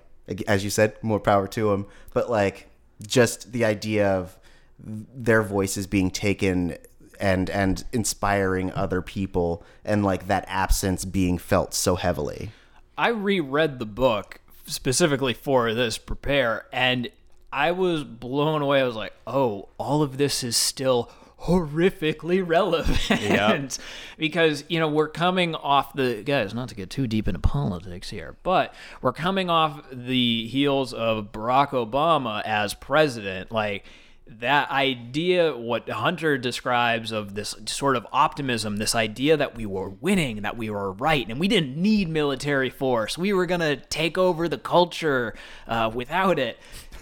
[0.47, 1.85] as you said, more power to him.
[2.13, 2.69] But like,
[3.07, 4.37] just the idea of
[4.79, 6.77] their voices being taken
[7.23, 12.51] and and inspiring other people, and like that absence being felt so heavily.
[12.97, 17.09] I reread the book specifically for this prepare, and
[17.51, 18.81] I was blown away.
[18.81, 21.09] I was like, oh, all of this is still
[21.43, 23.77] horrifically relevant
[24.17, 28.09] because you know we're coming off the guys not to get too deep into politics
[28.09, 33.83] here but we're coming off the heels of barack obama as president like
[34.25, 39.89] that idea what hunter describes of this sort of optimism this idea that we were
[39.89, 43.17] winning that we were right and we didn't need military force.
[43.17, 45.35] We were going to take over the culture
[45.67, 46.57] uh, without it.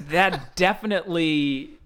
[0.10, 1.78] That definitely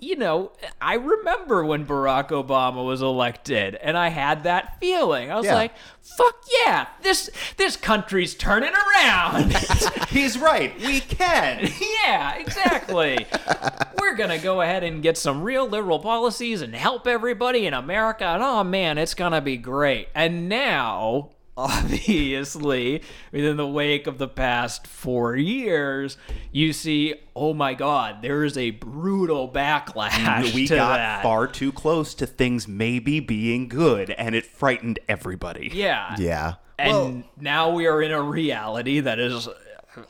[0.00, 5.30] you know, I remember when Barack Obama was elected, and I had that feeling.
[5.30, 5.54] I was Yeah.
[5.54, 6.34] like, "Fuck
[6.66, 9.56] yeah, this this country's turning around."
[10.10, 10.78] He's right.
[10.80, 11.70] We can.
[12.04, 13.26] yeah, exactly.
[13.98, 18.24] We're gonna go ahead and get some real liberal policies and help everybody in America,
[18.26, 20.08] and oh man, it's gonna be great.
[20.14, 26.16] And now, obviously, within the wake of the past four years,
[26.52, 31.22] you see, oh my God, there is a brutal backlash we to got that.
[31.22, 35.70] far too close to things maybe being good, and it frightened everybody.
[35.74, 36.16] Yeah.
[36.18, 36.54] Yeah.
[36.78, 39.48] And Well- now we are in a reality that is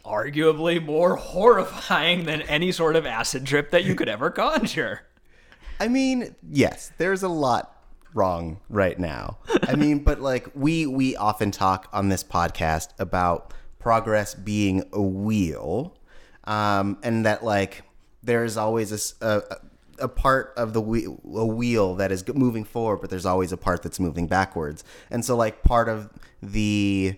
[0.05, 5.03] arguably more horrifying than any sort of acid trip that you could ever conjure.
[5.81, 7.74] I mean, yes, there's a lot
[8.15, 9.39] wrong right now.
[9.63, 15.03] I mean, but like we we often talk on this podcast about progress being a
[15.03, 15.97] wheel,
[16.45, 17.83] um, and that like
[18.23, 19.43] there's always a
[19.99, 23.57] a part of the wheel, a wheel that is moving forward, but there's always a
[23.57, 24.85] part that's moving backwards.
[25.11, 26.11] And so like part of
[26.43, 27.17] the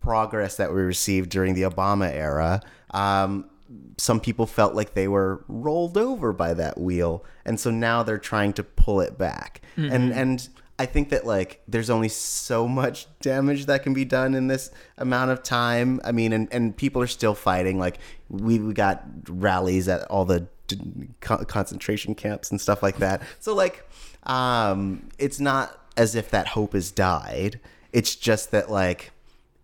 [0.00, 2.60] progress that we received during the Obama era,
[2.92, 3.50] um,
[3.96, 8.18] some people felt like they were rolled over by that wheel, and so now they're
[8.18, 9.60] trying to pull it back.
[9.92, 14.34] And and I think that like there's only so much damage that can be done
[14.34, 16.00] in this amount of time.
[16.04, 17.78] I mean, and and people are still fighting.
[17.78, 23.22] Like we we got rallies at all the d- concentration camps and stuff like that.
[23.38, 23.88] So like,
[24.24, 27.60] um, it's not as if that hope has died.
[27.92, 29.12] It's just that like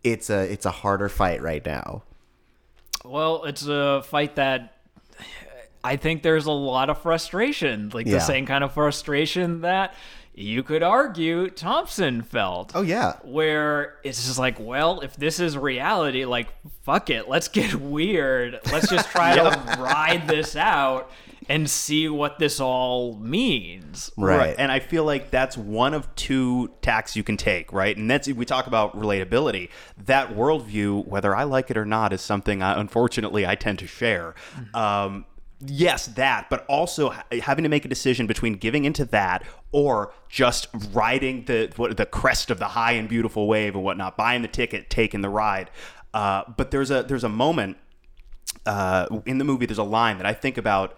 [0.05, 2.05] it's a it's a harder fight right now.
[3.05, 4.75] Well, it's a fight that
[5.83, 8.15] I think there's a lot of frustration, like Yeah.
[8.15, 9.95] the same kind of frustration that
[10.35, 12.73] you could argue Thompson felt.
[12.75, 13.15] Oh yeah.
[13.25, 16.49] Where it's just like, well, if this is reality, like,
[16.83, 18.61] fuck it, let's get weird.
[18.71, 21.11] Let's just try to ride this out
[21.51, 24.13] and see what this all means.
[24.17, 24.55] Right.
[24.57, 27.97] And I feel like that's one of two tacks you can take, right?
[27.97, 29.69] And that's we talk about relatability.
[29.99, 33.89] That worldview, whether I like it or not, is something I, unfortunately I tend to
[33.89, 34.37] share.
[34.75, 35.27] Um,
[35.59, 40.69] yes, that, but also having to make a decision between giving into that or just
[40.93, 44.49] riding the what, the crest of the high and beautiful wave and whatnot, buying the
[44.49, 45.69] ticket, taking the ride.
[46.15, 47.77] Uh, but there's a there's a moment
[48.67, 49.67] uh, in the movie.
[49.67, 50.97] There's a line that I think about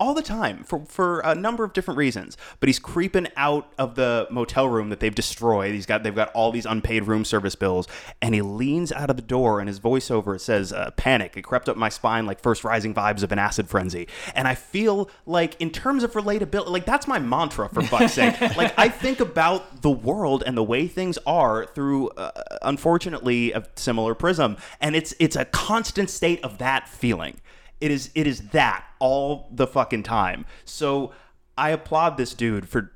[0.00, 2.36] all the time for for a number of different reasons.
[2.58, 5.74] But he's creeping out of the motel room that they've destroyed.
[5.74, 7.86] He's got they've got all these unpaid room service bills,
[8.22, 11.36] and he leans out of the door, and his voiceover says, uh, "Panic!
[11.36, 14.54] It crept up my spine like first rising vibes of an acid frenzy." And I
[14.54, 18.38] feel like, in terms of relatability, like that's my mantra for fuck's sake.
[18.56, 22.30] Like I think about the world and the way things are through, uh,
[22.62, 27.40] unfortunately, a similar prism, and it's it's a constant state of that feeling.
[27.80, 30.44] It is it is that all the fucking time.
[30.64, 31.12] So
[31.56, 32.92] I applaud this dude for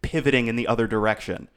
[0.00, 1.48] pivoting in the other direction.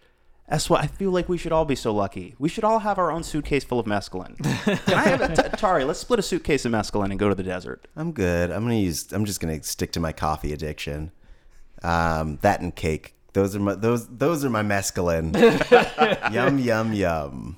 [0.47, 2.35] That's what I feel like we should all be so lucky.
[2.37, 4.37] We should all have our own suitcase full of mescaline.
[4.85, 5.87] Can I have a t- Turi?
[5.87, 7.87] Let's split a suitcase of mescaline and go to the desert.
[7.95, 8.51] I'm good.
[8.51, 9.11] I'm gonna use.
[9.11, 11.11] I'm just gonna stick to my coffee addiction.
[11.81, 13.15] Um, that and cake.
[13.33, 15.33] Those are my those those are my mescaline.
[16.33, 17.57] yum yum yum.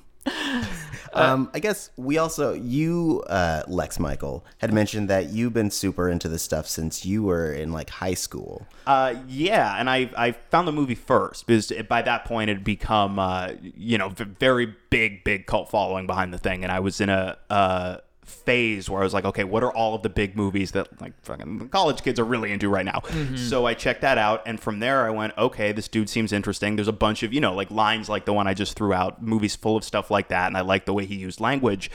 [1.12, 6.08] Um, I guess we also you uh, Lex Michael had mentioned that you've been super
[6.08, 8.66] into this stuff since you were in like high school.
[8.86, 12.64] Uh, yeah, and I I found the movie first because by that point it had
[12.64, 17.00] become uh, you know very big big cult following behind the thing, and I was
[17.00, 20.36] in a uh, phase where I was like, okay, what are all of the big
[20.36, 23.00] movies that like fucking college kids are really into right now?
[23.04, 23.36] Mm-hmm.
[23.36, 26.76] So I checked that out, and from there I went, okay, this dude seems interesting.
[26.76, 29.22] There's a bunch of you know like lines like the one I just threw out,
[29.22, 31.90] movies full of stuff like that, and I like the way he used language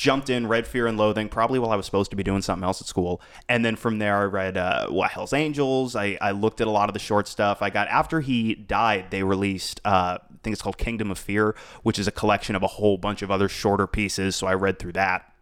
[0.00, 2.64] jumped in, read Fear and Loathing, probably while I was supposed to be doing something
[2.64, 3.20] else at school.
[3.50, 5.94] And then from there, I read uh, what Hell's Angels.
[5.94, 7.60] I, I looked at a lot of the short stuff.
[7.60, 9.78] I got after he died, they released.
[9.84, 12.96] Uh, I think it's called Kingdom of Fear, which is a collection of a whole
[12.96, 14.36] bunch of other shorter pieces.
[14.36, 15.34] So I read through that,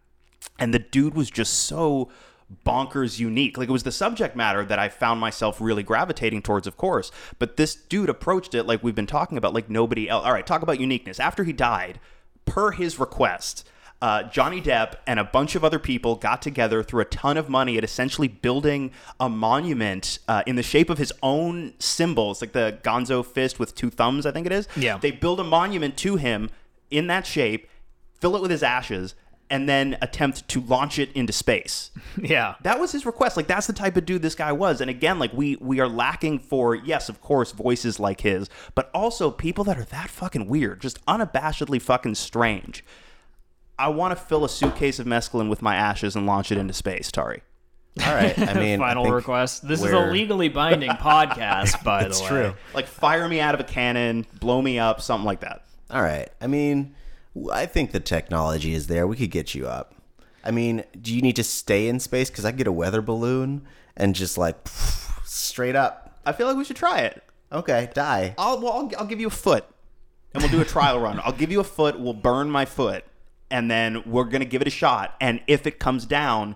[0.59, 2.11] and the dude was just so
[2.65, 3.57] bonkers unique.
[3.57, 7.13] Like it was the subject matter that I found myself really gravitating towards, of course.
[7.37, 10.25] But this dude approached it like we've been talking about, like nobody else.
[10.25, 11.17] All right, talk about uniqueness.
[11.17, 12.01] After he died,
[12.43, 13.65] per his request,
[14.01, 17.49] uh, Johnny Depp and a bunch of other people got together, threw a ton of
[17.49, 22.53] money at essentially building a monument uh, in the shape of his own symbols, like
[22.53, 24.67] the Gonzo fist with two thumbs, I think it is.
[24.75, 24.97] Yeah.
[24.97, 26.49] They build a monument to him
[26.89, 27.69] in that shape,
[28.19, 29.15] fill it with his ashes,
[29.49, 31.91] and then attempt to launch it into space.
[32.21, 32.55] Yeah.
[32.63, 33.37] That was his request.
[33.37, 34.81] Like that's the type of dude this guy was.
[34.81, 38.91] And again, like we we are lacking for yes, of course, voices like his, but
[38.93, 42.83] also people that are that fucking weird, just unabashedly fucking strange.
[43.79, 46.73] I want to fill a suitcase of mescaline with my ashes and launch it into
[46.73, 47.41] space, Turi.
[48.05, 48.37] All right.
[48.37, 49.67] I mean, I Final think request.
[49.67, 52.29] This is a legally binding podcast, by It's the way.
[52.29, 52.53] true.
[52.73, 55.63] Like fire me out of a cannon, blow me up, something like that.
[55.89, 56.29] All right.
[56.39, 56.93] I mean,
[57.51, 59.07] I think the technology is there.
[59.07, 59.95] We could get you up.
[60.43, 62.29] I mean, do you need to stay in space?
[62.29, 63.65] Because I get a weather balloon
[63.97, 64.55] and just like
[65.25, 66.19] straight up.
[66.25, 67.23] I feel like we should try it.
[67.51, 68.35] Okay, die.
[68.37, 69.65] I'll well, I'll, I'll give you a foot,
[70.33, 71.19] and we'll do a trial run.
[71.23, 71.99] I'll give you a foot.
[71.99, 73.03] We'll burn my foot,
[73.51, 75.15] and then we're gonna give it a shot.
[75.19, 76.55] And if it comes down,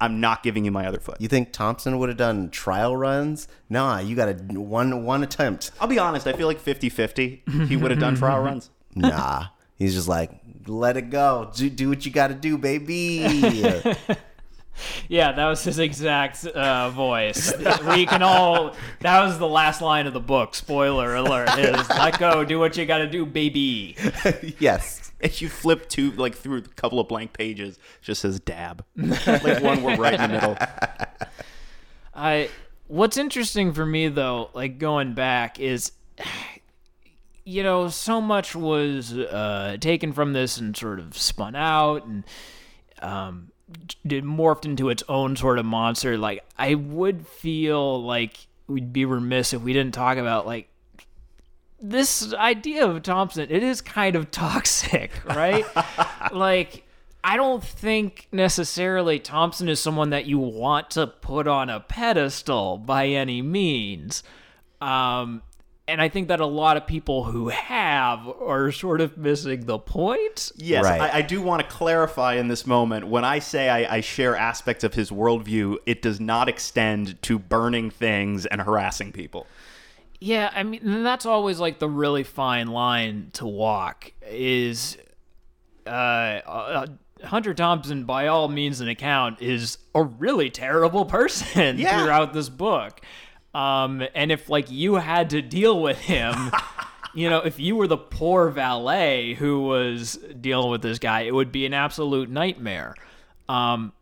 [0.00, 1.20] I'm not giving you my other foot.
[1.20, 3.48] You think Thompson would have done trial runs?
[3.70, 5.70] Nah, you got a one one attempt.
[5.80, 6.26] I'll be honest.
[6.26, 8.70] I feel like 50-50 He would have done trial runs.
[8.94, 10.30] Nah, he's just like,
[10.66, 11.50] let it go.
[11.54, 13.20] Do, do what you got to do, baby.
[15.08, 17.52] Yeah, that was his exact uh, voice.
[17.88, 18.74] we can all.
[19.00, 20.54] That was the last line of the book.
[20.54, 23.96] Spoiler alert: is let go, do what you got to do, baby.
[24.58, 25.12] yes.
[25.20, 28.84] If you flip to like through a couple of blank pages, just says dab.
[28.96, 30.56] like one word right in the middle.
[32.14, 32.50] I.
[32.88, 35.92] What's interesting for me though, like going back, is
[37.44, 42.24] you know so much was uh, taken from this and sort of spun out and
[43.00, 43.50] um,
[44.06, 46.16] d- morphed into its own sort of monster.
[46.16, 50.68] Like I would feel like we'd be remiss if we didn't talk about like
[51.80, 53.46] this idea of Thompson.
[53.50, 55.64] It is kind of toxic, right?
[56.32, 56.84] like
[57.22, 62.78] I don't think necessarily Thompson is someone that you want to put on a pedestal
[62.78, 64.22] by any means.
[64.80, 65.42] Um,
[65.88, 69.78] and I think that a lot of people who have are sort of missing the
[69.78, 70.50] point.
[70.56, 71.00] Yes, Right.
[71.00, 73.06] I, I do want to clarify in this moment.
[73.06, 77.38] When I say I, I share aspects of his worldview, it does not extend to
[77.38, 79.46] burning things and harassing people.
[80.18, 84.96] Yeah, I mean, that's always like the really fine line to walk is
[85.86, 86.86] uh, uh
[87.24, 92.02] Hunter Thompson by all means an account is a really terrible person Yeah.
[92.02, 93.00] throughout this book.
[93.56, 96.34] Um and if like you had to deal with him,
[97.14, 101.34] you know, if you were the poor valet who was dealing with this guy, it
[101.34, 102.94] would be an absolute nightmare.
[103.48, 103.92] Um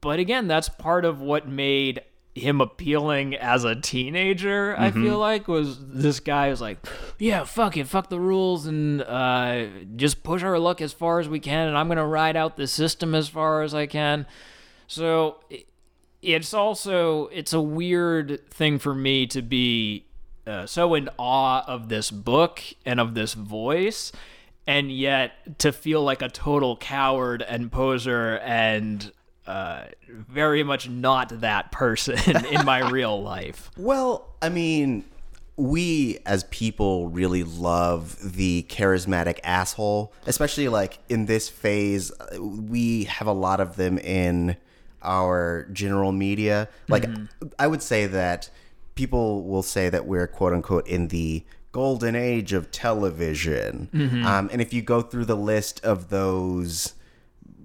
[0.00, 2.02] but again, that's part of what made
[2.34, 4.74] him appealing as a teenager.
[4.78, 6.78] I feel like was this guy was like,
[7.18, 11.28] yeah, fuck it, fuck the rules, and uh, just push our luck as far as
[11.28, 14.26] we can, and I'm gonna ride out the system as far as I can.
[14.86, 15.40] So
[16.22, 20.04] it's also it's a weird thing for me to be
[20.46, 24.10] uh, so in awe of this book and of this voice
[24.66, 29.12] and yet to feel like a total coward and poser and
[29.46, 33.70] uh, very much not that person in my real life.
[33.78, 35.04] Well, I mean,
[35.56, 42.12] we as people really love the charismatic asshole, especially like in this phase.
[42.20, 44.56] uh, We have a lot of them in
[45.02, 46.68] our general media.
[46.88, 47.08] Like,
[47.58, 48.50] I would say that
[48.94, 53.88] people will say that we're quote unquote in the golden age of television.
[54.26, 56.94] Um, and if you go through the list of those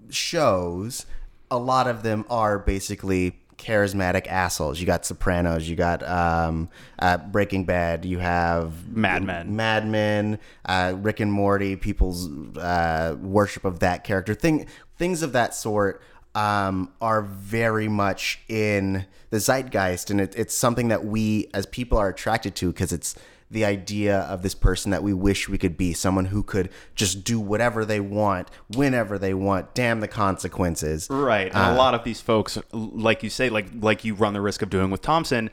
[0.10, 1.06] shows,
[1.50, 4.80] a lot of them are basically charismatic assholes.
[4.80, 6.70] You got Sopranos, you got um,
[7.00, 9.56] uh, Breaking Bad, you have Mad Men.
[9.56, 14.68] Mad Men, uh, Rick and Morty, people's uh, worship of that character, thing,
[14.98, 16.02] things of that sort.
[16.36, 21.98] Um, are very much in the zeitgeist, and it, it's something that we as people
[21.98, 23.16] are attracted to because it's
[23.54, 27.24] the idea of this person that we wish we could be someone who could just
[27.24, 31.54] do whatever they want whenever they want damn the consequences Right.
[31.54, 34.64] And a lot of these folks, like you say, like like you run the risk
[34.64, 35.52] of doing with Thompson,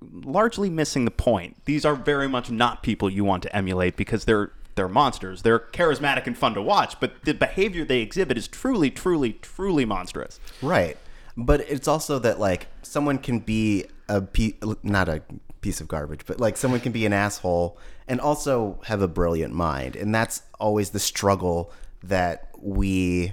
[0.00, 1.56] largely missing the point.
[1.66, 5.42] These are very much not people you want to emulate because they're they're monsters.
[5.42, 9.84] They're charismatic and fun to watch, but the behavior they exhibit is truly, truly, truly
[9.84, 10.40] monstrous.
[10.62, 10.96] right
[11.36, 15.22] but it's also that like someone can be a pe- not a
[15.60, 19.52] piece of garbage but like someone can be an asshole and also have a brilliant
[19.54, 21.72] mind and that's always the struggle
[22.02, 23.32] that we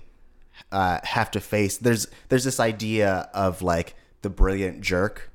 [0.71, 5.29] uh, have to face there's there's this idea of like the brilliant jerk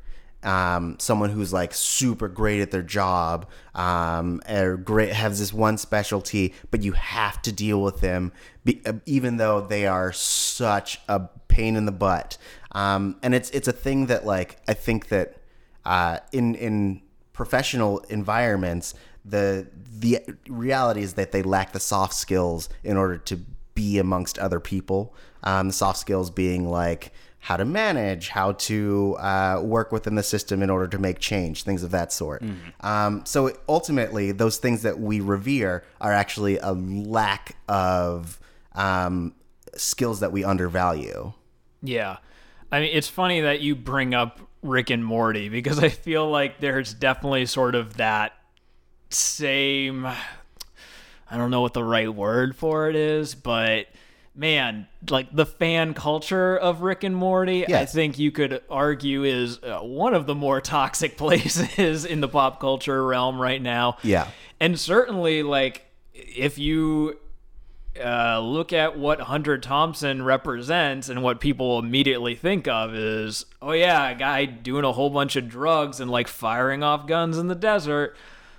[0.46, 5.76] um, someone who's like super great at their job um, or great has this one
[5.76, 8.32] specialty but you have to deal with them
[8.64, 12.38] be, uh, even though they are such a pain in the butt
[12.72, 15.36] um, and it's it's a thing that like I think that
[15.84, 18.94] uh, in in professional environments
[19.24, 19.66] the
[19.98, 23.40] the reality is that they lack the soft skills in order to
[23.74, 25.14] be amongst other people.
[25.42, 27.12] Um, the soft skills being like
[27.46, 31.62] how to manage, how to uh, work within the system in order to make change,
[31.62, 32.42] things of that sort.
[32.80, 38.40] Um, so ultimately, those things that we revere are actually a lack of
[38.74, 39.32] um,
[39.76, 41.34] skills that we undervalue.
[41.84, 42.16] Yeah.
[42.72, 46.58] I mean, it's funny that you bring up Rick and Morty because I feel like
[46.58, 48.32] there's definitely sort of that
[49.10, 53.86] same I don't know what the right word for it is, but
[54.36, 59.62] man, like the fan culture of Rick and Morty, I think you could argue is
[59.62, 63.96] uh, one of the more toxic places in the pop culture realm right now.
[64.02, 64.28] Yeah.
[64.60, 67.18] And certainly like if you
[68.02, 73.72] uh, look at what Hunter Thompson represents and what people immediately think of is, oh
[73.72, 77.48] yeah, a guy doing a whole bunch of drugs and like firing off guns in
[77.48, 78.16] the desert.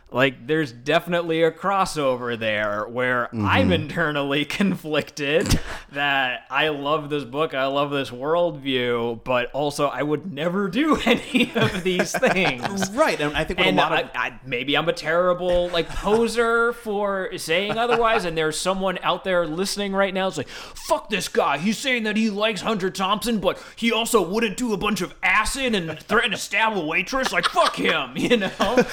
[0.09, 3.71] Like, there's definitely a crossover there where I'm mm-hmm.
[3.73, 5.59] internally conflicted
[5.91, 10.95] that I love this book, I love this worldview, but also I would never do
[11.05, 12.89] any of these things.
[12.91, 15.89] Right, and I think and a lot of I, I, maybe I'm a terrible like
[15.89, 20.27] poser for saying otherwise, and there's someone out there listening right now.
[20.27, 21.57] It's like, fuck this guy.
[21.57, 25.13] He's saying that he likes Hunter Thompson, but he also wouldn't do a bunch of
[25.21, 27.33] acid and threaten to stab a waitress.
[27.33, 28.85] Like, fuck him, you know?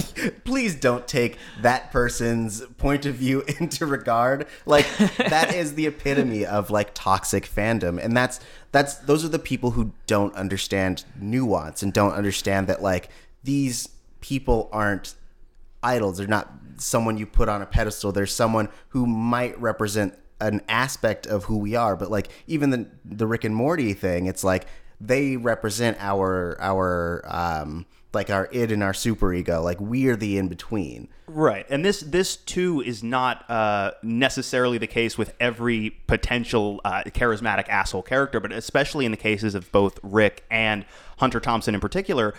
[0.44, 4.46] please don't take that person's point of view into regard.
[4.66, 4.86] Like
[5.16, 8.02] that is the epitome of like toxic fandom.
[8.02, 8.40] And that's
[8.72, 13.08] that's those are the people who don't understand nuance and don't understand that like
[13.42, 13.88] these
[14.20, 15.14] people aren't
[15.82, 16.18] idols.
[16.18, 18.12] They're not someone you put on a pedestal.
[18.12, 21.96] They're someone who might represent an aspect of who we are.
[21.96, 24.66] But like even the the Rick and Morty thing it's like
[25.00, 30.38] they represent our our um like our id and our super ego like we're the
[30.38, 35.90] in between Right, and this this too is not uh, necessarily the case with every
[36.08, 40.84] potential uh, charismatic asshole character, but especially in the cases of both Rick and
[41.18, 42.34] Hunter Thompson in particular.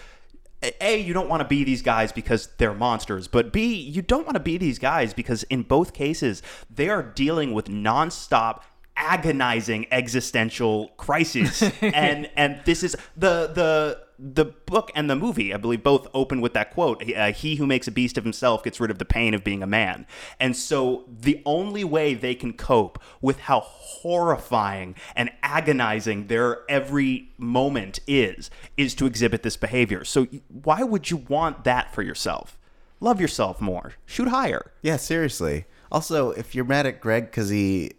[0.79, 4.25] A, you don't want to be these guys because they're monsters, but B, you don't
[4.27, 8.61] want to be these guys because in both cases they are dealing with nonstop
[8.97, 15.57] agonizing existential crises and and this is the the the book and the movie i
[15.57, 18.79] believe both open with that quote uh, he who makes a beast of himself gets
[18.79, 20.05] rid of the pain of being a man
[20.39, 27.31] and so the only way they can cope with how horrifying and agonizing their every
[27.37, 32.59] moment is is to exhibit this behavior so why would you want that for yourself
[32.99, 37.91] love yourself more shoot higher yeah seriously also if you're mad at greg because he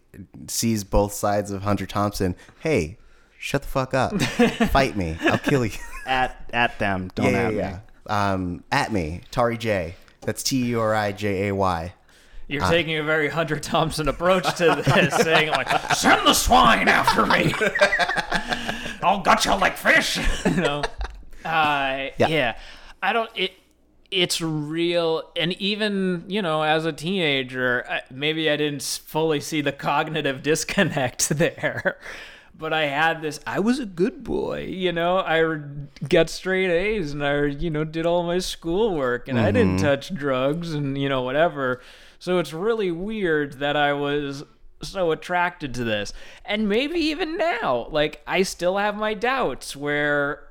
[0.49, 2.99] sees both sides of Hunter Thompson, hey,
[3.39, 4.21] shut the fuck up.
[4.71, 5.17] Fight me.
[5.23, 5.73] I'll kill you.
[6.07, 7.11] At at them.
[7.15, 7.77] Don't yeah, at yeah, me.
[8.07, 8.33] yeah.
[8.33, 9.21] Um, at me.
[9.31, 9.95] Turi J.
[10.23, 11.93] That's T U R I J A Y.
[12.49, 17.25] You're taking a very Hunter Thompson approach to this, saying like, "Send the swine after
[17.25, 17.55] me.
[19.03, 20.83] I'll gut you like fish." you know.
[21.45, 22.29] Uh, yeah.
[22.29, 22.59] Yeah.
[23.03, 23.31] I don't.
[23.35, 23.53] It.
[24.11, 29.63] It's real, and even you know, as a teenager, I- maybe I didn't fully see
[29.63, 31.97] the cognitive disconnect there.
[32.63, 33.41] But I had this.
[33.45, 35.19] I was a good boy, you know.
[35.19, 35.59] I
[36.09, 39.85] got straight A's, and I, you know, did all my schoolwork, and I didn't mm-hmm.
[39.85, 41.81] touch drugs, and you know, whatever.
[42.21, 44.45] So it's really weird that I was
[44.81, 46.13] so attracted to this.
[46.45, 50.45] And maybe even now, like I still have my doubts where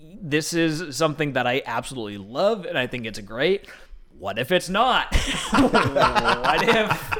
[0.00, 3.68] this is something that I absolutely love and I think it's great.
[4.16, 5.12] What if it's not?
[5.50, 7.18] what if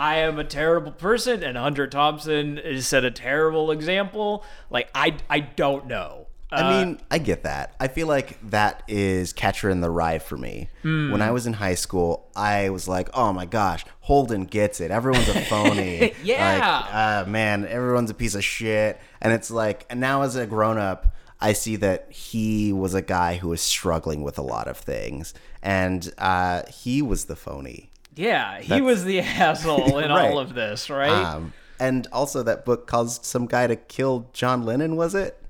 [0.00, 4.44] I am a terrible person and Hunter Thompson is set a terrible example?
[4.70, 6.26] Like I I don't know.
[6.52, 7.74] I Uh, mean, I get that.
[7.78, 10.68] I feel like that is Catcher in the Rye for me.
[10.82, 11.12] Hmm.
[11.12, 14.90] When I was in high school, I was like, "Oh my gosh, Holden gets it.
[14.90, 16.14] Everyone's a phony.
[16.24, 16.80] Yeah.
[16.84, 20.44] like, uh, man, everyone's a piece of shit." And it's like, and now as a
[20.46, 24.66] grown up, I see that he was a guy who was struggling with a lot
[24.66, 27.90] of things, and uh, he was the phony.
[28.16, 30.30] Yeah, he was the asshole in Right.
[30.30, 31.10] all of this, right?
[31.10, 34.96] Um, and also, that book caused some guy to kill John Lennon.
[34.96, 35.42] Was it?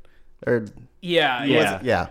[0.46, 0.66] Or
[1.00, 1.80] yeah, Yeah.
[1.82, 2.08] yeah.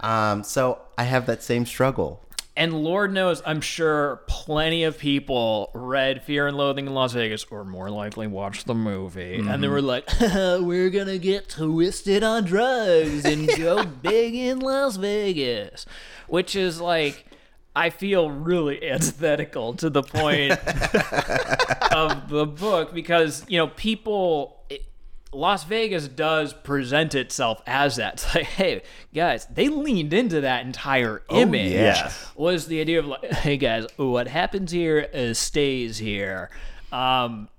[0.00, 0.30] yeah.
[0.32, 2.22] Um, so I have that same struggle.
[2.58, 7.44] And Lord knows, I'm sure plenty of people read Fear and Loathing in Las Vegas,
[7.50, 9.60] or more likely watched the movie, and Mm-hmm.
[9.60, 15.84] they were like, "We're gonna get twisted on drugs and go big in Las Vegas,"
[16.28, 17.26] which is like,
[17.76, 20.52] I feel really antithetical to the point
[21.92, 24.64] of the book because you know people.
[24.68, 24.82] It,
[25.32, 28.14] Las Vegas does present itself as that.
[28.14, 31.72] It's like, hey, guys, they leaned into that entire image.
[31.72, 32.10] yeah.
[32.36, 36.48] Was the idea of like, hey guys, what happens here uh, stays here.
[36.90, 37.50] Um,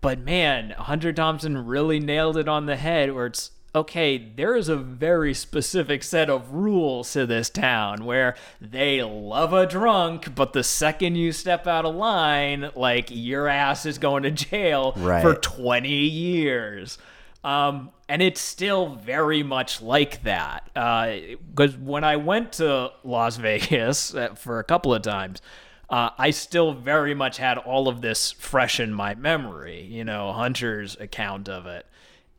[0.00, 4.68] but man, Hunter Thompson really nailed it on the head where it's okay, there is
[4.68, 10.52] a very specific set of rules to this town where they love a drunk, but
[10.52, 15.22] the second you step out of line, like your ass is going to jail Right.
[15.22, 16.98] for 20 years.
[17.44, 20.70] Um, and it's still very much like that.
[20.74, 25.40] Because when I went to Las Vegas uh, for a couple of times,
[25.88, 30.32] uh, I still very much had all of this fresh in my memory, you know,
[30.32, 31.86] Hunter's account of it.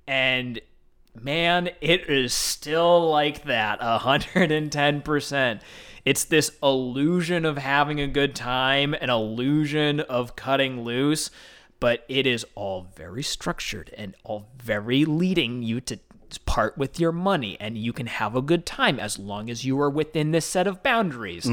[0.07, 0.59] And
[1.19, 5.61] man, it is still like that 110%.
[6.05, 11.29] It's this illusion of having a good time, an illusion of cutting loose,
[11.79, 15.99] but it is all very structured and all very leading you to
[16.45, 19.79] part with your money and you can have a good time as long as you
[19.79, 21.45] are within this set of boundaries.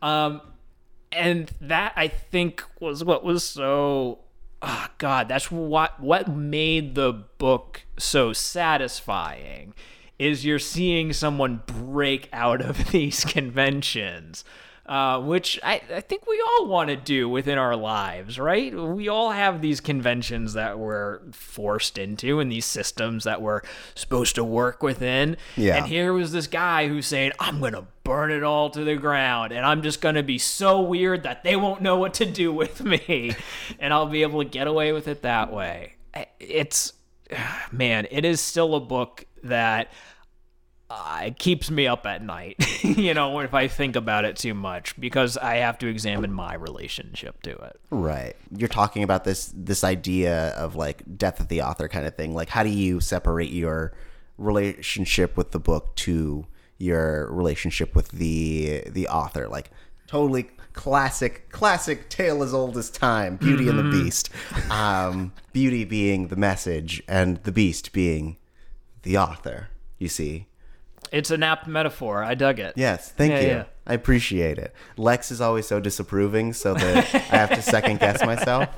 [0.00, 0.40] Um,
[1.10, 4.20] and that I think was what was so
[4.62, 9.74] oh God, that's what what made the book so satisfying
[10.18, 14.44] is you're seeing someone break out of these conventions.
[14.92, 18.74] Uh, which I, I think we all want to do within our lives, right?
[18.74, 23.62] We all have these conventions that we're forced into and these systems that we're
[23.94, 25.38] supposed to work within.
[25.56, 25.76] Yeah.
[25.76, 28.96] And here was this guy who's saying, I'm going to burn it all to the
[28.96, 32.26] ground and I'm just going to be so weird that they won't know what to
[32.26, 33.34] do with me
[33.78, 35.94] and I'll be able to get away with it that way.
[36.38, 36.92] It's,
[37.72, 39.90] man, it is still a book that
[40.92, 44.52] uh, it keeps me up at night, you know, if I think about it too
[44.52, 47.80] much because I have to examine my relationship to it.
[47.88, 48.36] Right.
[48.54, 52.34] You're talking about this this idea of like death of the author kind of thing.
[52.34, 53.92] Like how do you separate your
[54.36, 59.48] relationship with the book to your relationship with the the author?
[59.48, 59.70] Like
[60.06, 64.28] totally classic classic tale as old as time, Beauty and the Beast.
[64.70, 68.36] Um beauty being the message and the beast being
[69.04, 69.68] the author,
[69.98, 70.48] you see.
[71.12, 72.24] It's an apt metaphor.
[72.24, 72.72] I dug it.
[72.76, 73.46] Yes, thank Yeah, you.
[73.48, 73.64] yeah.
[73.86, 74.72] I appreciate it.
[74.96, 78.68] Lex is always so disapproving, so that I have to second guess myself.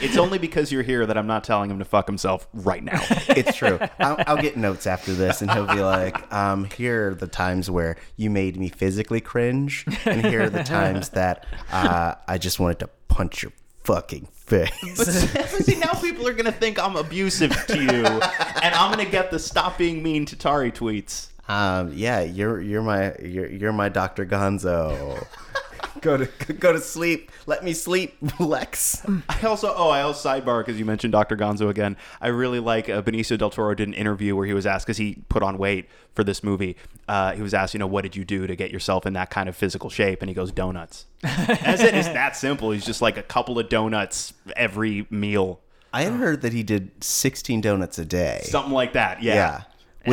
[0.00, 3.00] It's only because you're here that I'm not telling him to fuck himself right now.
[3.28, 3.78] It's true.
[3.98, 7.70] I'll, I'll get notes after this, and he'll be like, um, "Here are the times
[7.70, 12.58] where you made me physically cringe, and here are the times that uh, I just
[12.58, 13.52] wanted to punch your
[13.84, 18.90] fucking face." But see, now people are gonna think I'm abusive to you, and I'm
[18.90, 21.28] gonna get the "stop being mean" to Turi tweets.
[21.48, 24.26] Um, yeah, you're you're my you're you're my Dr.
[24.26, 25.26] Gonzo.
[26.00, 27.30] go to go to sleep.
[27.46, 29.02] Let me sleep, Lex.
[29.28, 31.36] I also, oh, I also sidebar because you mentioned Dr.
[31.36, 31.96] Gonzo again.
[32.20, 34.98] I really like uh, Benicio del Toro did an interview where he was asked because
[34.98, 36.76] he put on weight for this movie.
[37.08, 39.30] Uh, he was asked, you know, what did you do to get yourself in that
[39.30, 40.22] kind of physical shape?
[40.22, 41.06] And he goes, donuts.
[41.22, 42.70] As it is that simple.
[42.72, 45.60] He's just like a couple of donuts every meal,
[45.92, 48.40] I had heard that he did 16 donuts a day.
[48.44, 49.22] something like that.
[49.22, 49.34] Yeah.
[49.34, 49.62] yeah.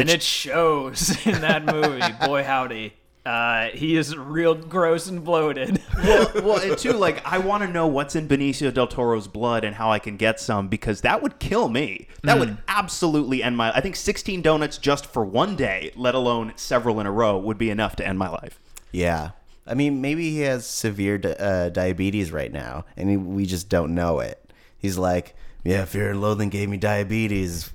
[0.01, 2.01] And it shows in that movie.
[2.25, 2.93] Boy, howdy.
[3.25, 5.81] Uh, he is real gross and bloated.
[6.03, 9.63] well, well, and too, like I want to know what's in Benicio del Toro's blood
[9.63, 12.09] and how I can get some because that would kill me.
[12.23, 13.71] That would absolutely end my.
[13.71, 17.57] I think 16 donuts just for one day, let alone several in a row, would
[17.57, 18.59] be enough to end my life.
[18.91, 19.31] Yeah.
[19.65, 23.69] I mean, maybe he has severe di- uh, diabetes right now, and he, we just
[23.69, 24.51] don't know it.
[24.77, 27.71] He's like, yeah, Fear and Loathing gave me diabetes.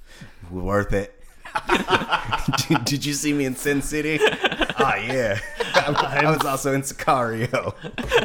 [0.50, 1.21] Worth it.
[2.68, 4.20] did, did you see me in Sin City?
[4.84, 5.38] Ah, yeah.
[5.74, 7.74] I, I was also in Sicario.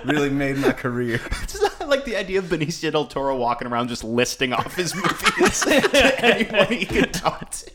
[0.06, 1.20] Really made my career.
[1.46, 4.96] Just, I like the idea of Benicio del Toro walking around just listing off his
[4.96, 7.72] movies to anyone he can talk to.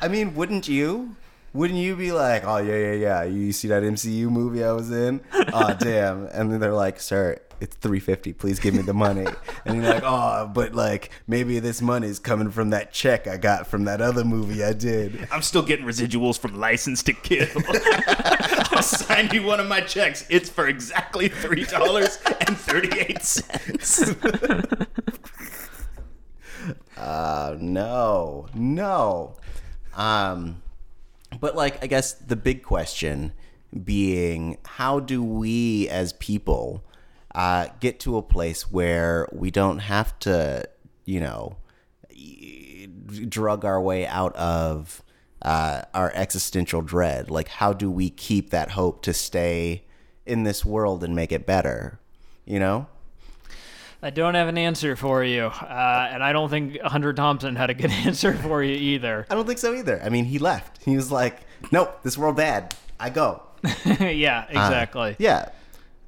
[0.00, 1.16] I mean, wouldn't you?
[1.54, 3.22] Wouldn't you be like, oh yeah, yeah, yeah?
[3.24, 5.20] You see that MCU movie I was in?
[5.52, 6.26] Oh damn!
[6.26, 8.32] And then they're like, sir, it's three fifty.
[8.32, 9.26] Please give me the money.
[9.66, 13.66] And you're like, oh, but like maybe this money's coming from that check I got
[13.66, 15.28] from that other movie I did.
[15.30, 17.46] I'm still getting residuals from License to Kill.
[18.72, 20.24] I'll sign you one of my checks.
[20.30, 24.14] It's for exactly three dollars and thirty-eight cents.
[26.96, 29.36] Uh, no, no.
[29.94, 30.62] Um,
[31.40, 33.32] but like, I guess the big question
[33.84, 36.84] being, how do we as people
[37.34, 40.68] uh, get to a place where we don't have to,
[41.04, 41.56] you know,
[43.28, 45.02] drug our way out of
[45.40, 47.30] uh, our existential dread?
[47.30, 49.84] Like, how do we keep that hope to stay
[50.26, 51.98] in this world and make it better?
[52.44, 52.86] You know?
[54.04, 57.70] I don't have an answer for you, uh, and I don't think Hunter Thompson had
[57.70, 59.26] a good answer for you either.
[59.30, 60.02] I don't think so either.
[60.02, 60.82] I mean, he left.
[60.82, 61.40] He was like,
[61.70, 62.74] "Nope, this world bad.
[62.98, 63.42] I go."
[63.84, 65.14] yeah, exactly.
[65.20, 65.50] Yeah,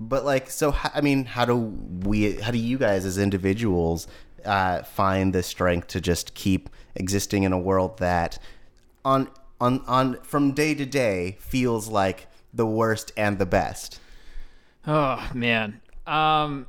[0.01, 2.33] but like, so I mean, how do we?
[2.33, 4.09] How do you guys as individuals
[4.45, 8.41] uh, find the strength to just keep existing in a world that,
[9.05, 9.31] on
[9.61, 14.01] on on from day to day, feels like the worst and the best?
[14.85, 16.67] Oh man, um,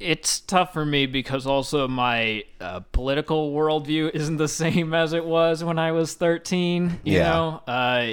[0.00, 5.24] it's tough for me because also my uh, political worldview isn't the same as it
[5.24, 7.00] was when I was thirteen.
[7.04, 7.30] You Yeah.
[7.30, 8.06] know, uh,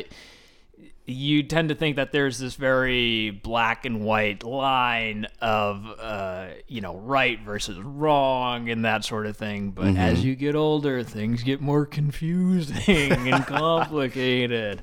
[1.09, 6.81] you tend to think that there's this very black and white line of uh, you
[6.81, 9.71] know right versus wrong and that sort of thing.
[9.71, 14.81] But as you get older, things get more confusing and complicated.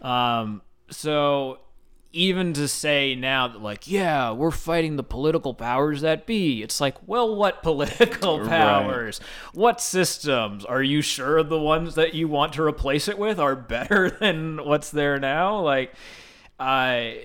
[0.00, 1.58] Um, so
[2.12, 6.80] even to say now that like yeah we're fighting the political powers that be it's
[6.80, 9.20] like well what political powers
[9.52, 13.54] what systems are you sure the ones that you want to replace it with are
[13.54, 15.92] better than what's there now like
[16.58, 17.20] i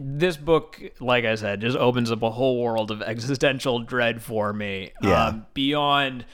[0.00, 4.52] this book, like I said, just opens up a whole world of existential dread for
[4.52, 4.92] me.
[5.02, 5.26] Yeah.
[5.26, 6.24] Um, beyond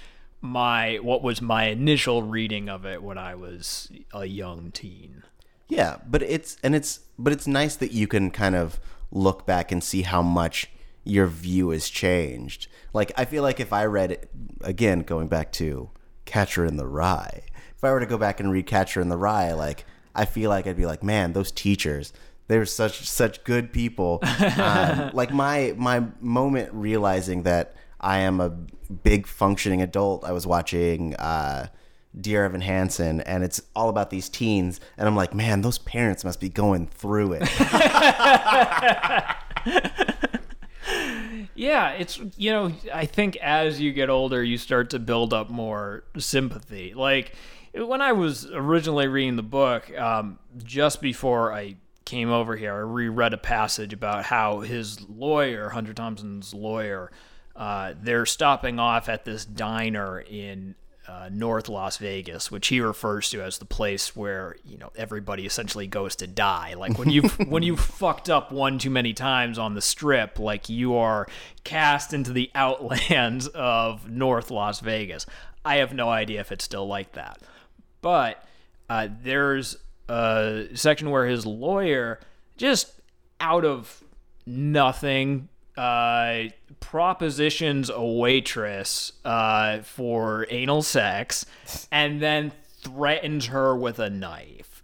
[0.41, 5.25] my what was my initial reading of it when I was a young teen.
[5.71, 8.81] Yeah, but it's and it's but it's nice that you can kind of
[9.13, 10.69] look back and see how much
[11.05, 12.69] your view has changed.
[12.93, 15.91] Like I feel like if I read it again, going back to
[16.25, 17.43] Catcher in the Rye,
[17.77, 20.51] if I were to go back and read Catcher in the Rye, like I feel
[20.51, 22.13] like I'd be like, man, those teachers,
[22.49, 24.19] they're such such good people.
[24.59, 30.25] um, like my my moment realizing that I am a big functioning adult.
[30.25, 31.15] I was watching.
[31.15, 31.69] Uh,
[32.19, 34.81] Dear Evan Hansen, and it's all about these teens.
[34.97, 37.49] And I'm like, man, those parents must be going through it.
[41.61, 45.51] Yeah, it's you know, I think as you get older, you start to build up
[45.51, 46.95] more sympathy.
[46.95, 47.35] Like
[47.75, 52.79] when I was originally reading the book, um, just before I came over here, I
[52.79, 57.11] reread a passage about how his lawyer, Hunter Thompson's lawyer,
[57.55, 60.77] uh, they're stopping off at this diner in
[61.11, 65.45] uh, North Las Vegas, which he refers to as the place where you know everybody
[65.45, 66.75] essentially goes to die.
[66.75, 70.69] Like when you when you fucked up one too many times on the strip, like
[70.69, 71.27] you are
[71.65, 75.27] cast into the outlands of North Las Vegas.
[75.65, 77.39] I have no idea if it's still like that,
[78.01, 78.45] but
[78.89, 79.77] uh, there's
[80.09, 82.21] a section where his lawyer
[82.57, 82.93] just
[83.41, 84.05] out of
[84.47, 85.49] nothing
[85.81, 86.51] uh,
[86.81, 91.47] propositions a waitress uh, for anal sex
[91.91, 92.53] and then
[92.83, 94.83] threatens her with a knife.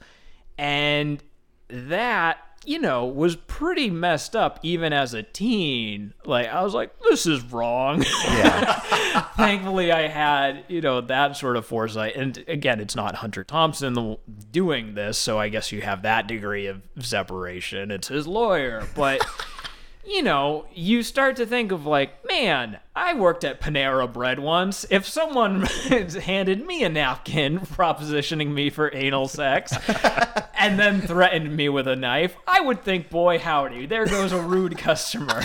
[0.56, 1.22] And
[1.68, 6.14] that, you know, was pretty messed up even as a teen.
[6.24, 8.02] Like, I was like, this is wrong.
[8.24, 8.80] Yeah.
[9.36, 12.16] Thankfully, I had, you know, that sort of foresight.
[12.16, 14.16] And again, it's not Hunter Thompson
[14.50, 17.90] doing this, so I guess you have that degree of separation.
[17.90, 18.88] It's his lawyer.
[18.94, 19.20] But
[20.06, 24.86] you know, you start to think of like, man, I worked at Panera Bread once.
[24.88, 25.62] If someone
[26.22, 29.74] handed me a napkin propositioning me for anal sex
[30.54, 34.40] and then threatened me with a knife, I would think, boy, howdy, there goes a
[34.40, 35.42] rude customer.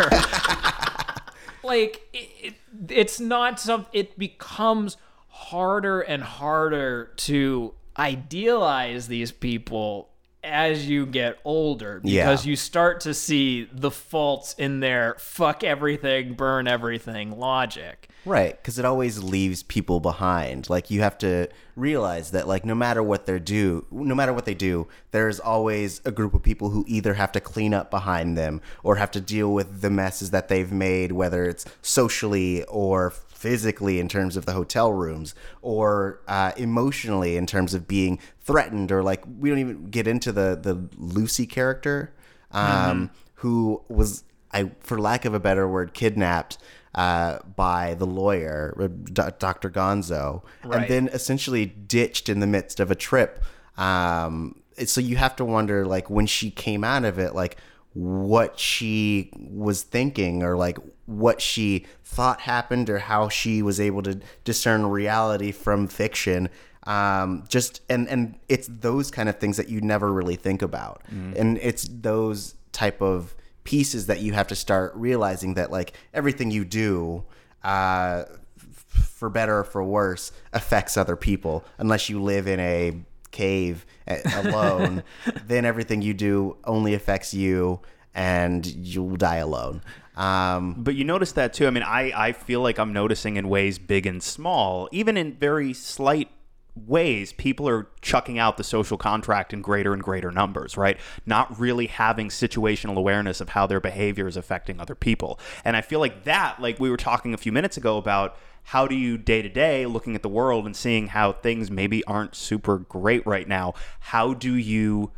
[1.64, 2.54] like, it, it,
[2.90, 4.98] it's not some, it becomes
[5.28, 10.11] harder and harder to idealize these people
[10.44, 12.50] as you get older because Yeah.
[12.50, 18.08] you start to see the faults in their fuck everything, burn everything logic.
[18.26, 20.70] Right, because it always leaves people behind.
[20.70, 24.46] Like you have to realize that, like no matter what they do, no matter what
[24.46, 28.38] they do, there's always a group of people who either have to clean up behind
[28.38, 33.14] them or have to deal with the messes that they've made, whether it's socially or
[33.42, 35.34] physically in terms of the hotel rooms
[35.64, 40.32] or uh, emotionally in terms of being threatened or like we don't even get into
[40.32, 42.14] the the Lucy character
[42.52, 46.60] um, who was I for lack of a better word kidnapped
[46.94, 49.70] uh, by the lawyer uh, D- Dr.
[49.72, 50.82] Gonzo Right.
[50.82, 53.44] and then essentially ditched in the midst of a trip
[53.78, 57.58] um, so you have to wonder like when she came out of it like
[57.94, 60.78] what she was thinking or like
[61.08, 66.50] what she thought happened or how she was able to discern reality from fiction
[66.84, 71.04] um, just and and it's those kind of things that you never really think about.
[71.38, 76.50] And it's those type of pieces that you have to start realizing that like everything
[76.50, 77.24] you do
[77.64, 78.24] uh,
[78.58, 81.64] for better or for worse affects other people.
[81.78, 82.96] Unless you live in a
[83.30, 85.04] cave alone
[85.48, 87.80] then everything you do only affects you
[88.14, 89.82] and you'll die alone
[90.16, 91.68] um, But you notice that too.
[91.68, 95.34] I mean, I, I feel like I'm noticing in ways big and small, even in
[95.36, 96.30] very slight
[96.76, 100.98] ways, people are chucking out the social contract in greater and greater numbers, right?
[101.26, 105.40] Not really having situational awareness of how their behavior is affecting other people.
[105.66, 108.88] And I feel like that, like we were talking a few minutes ago about how
[108.88, 112.36] do you day to day looking at the world and seeing how things maybe aren't
[112.36, 115.12] super great right now, how do you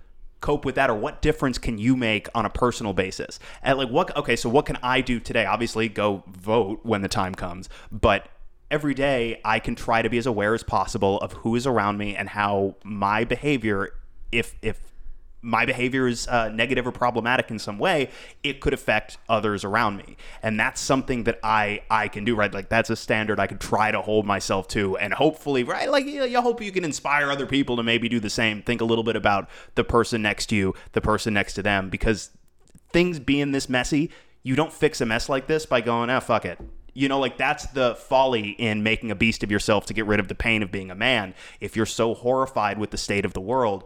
[0.44, 3.40] cope with that or what difference can you make on a personal basis?
[3.64, 5.46] And like what okay so what can i do today?
[5.46, 8.28] Obviously go vote when the time comes but
[8.70, 11.98] every day i can try to be as aware as possible of who is around
[11.98, 13.94] me and how my behavior
[14.32, 14.93] if if
[15.44, 18.10] my behavior is uh, negative or problematic in some way,
[18.44, 22.52] it could affect others around me, and that's something that I I can do right.
[22.52, 25.92] Like that's a standard I could try to hold myself to, and hopefully, right?
[25.92, 28.62] Like you, you hope you can inspire other people to maybe do the same.
[28.62, 31.90] Think a little bit about the person next to you, the person next to them,
[31.90, 32.32] because
[32.94, 34.12] things being this messy,
[34.44, 36.60] you don't fix a mess like this by going, ah, fuck it.
[36.94, 40.20] You know, like that's the folly in making a beast of yourself to get rid
[40.20, 41.34] of the pain of being a man.
[41.60, 43.84] If you're so horrified with the state of the world,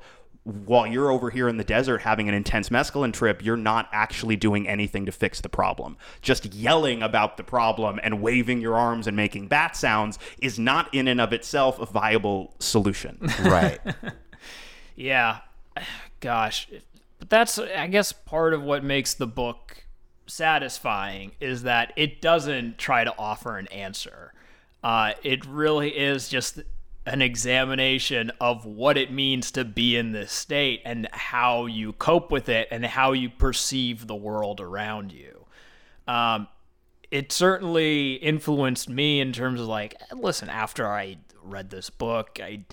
[0.48, 4.38] while you're over here in the desert having an intense mescaline trip, you're not actually
[4.38, 5.98] doing anything to fix the problem.
[6.22, 10.93] Just yelling about the problem and waving your arms and making bat sounds is not
[10.93, 13.18] in and of itself a viable solution.
[13.48, 13.80] Right.
[14.95, 15.39] Yeah.
[16.20, 16.68] Gosh.
[17.20, 19.86] But that's, I guess, part of what makes the book
[20.26, 24.34] satisfying is that it doesn't try to offer an answer.
[24.84, 26.60] Uh, it really is just
[27.08, 32.32] an examination of what it means to be in this state and how you cope
[32.32, 35.45] with it and how you perceive the world around you.
[36.05, 36.49] Um,
[37.10, 42.66] it certainly influenced me in terms of like, listen, after I read this book, I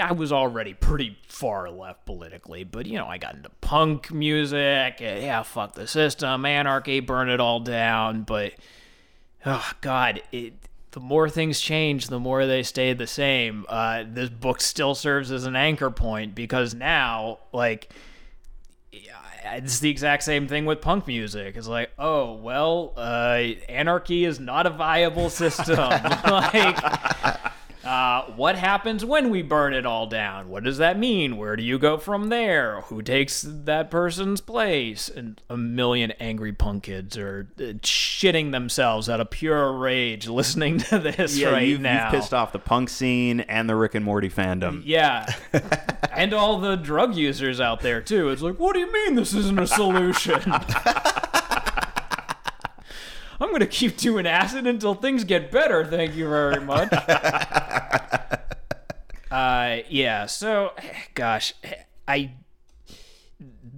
[0.00, 4.96] I was already pretty far left politically, but you know, I got into punk music.
[5.00, 8.22] Yeah, fuck the system, anarchy, burn it all down.
[8.22, 8.54] But
[9.46, 10.54] oh god, it,
[10.92, 13.66] the more things change, the more they stay the same.
[13.68, 17.92] Uh, this book still serves as an anchor point because now, like,
[19.44, 21.56] it's the exact same thing with punk music.
[21.56, 25.76] It's like, oh well, uh, anarchy is not a viable system.
[25.78, 26.78] like
[27.88, 30.50] uh, what happens when we burn it all down?
[30.50, 31.38] What does that mean?
[31.38, 32.82] Where do you go from there?
[32.82, 35.08] Who takes that person's place?
[35.08, 40.78] And a million angry punk kids are uh, shitting themselves out of pure rage listening
[40.80, 42.12] to this yeah, right you've, now.
[42.12, 44.82] you've pissed off the punk scene and the Rick and Morty fandom.
[44.84, 45.26] Yeah.
[46.12, 48.28] and all the drug users out there, too.
[48.28, 50.42] It's like, what do you mean this isn't a solution?
[53.40, 55.84] I'm going to keep doing acid until things get better.
[55.84, 56.92] Thank you very much.
[59.30, 60.26] uh, yeah.
[60.26, 60.72] So,
[61.14, 61.54] gosh,
[62.06, 62.32] I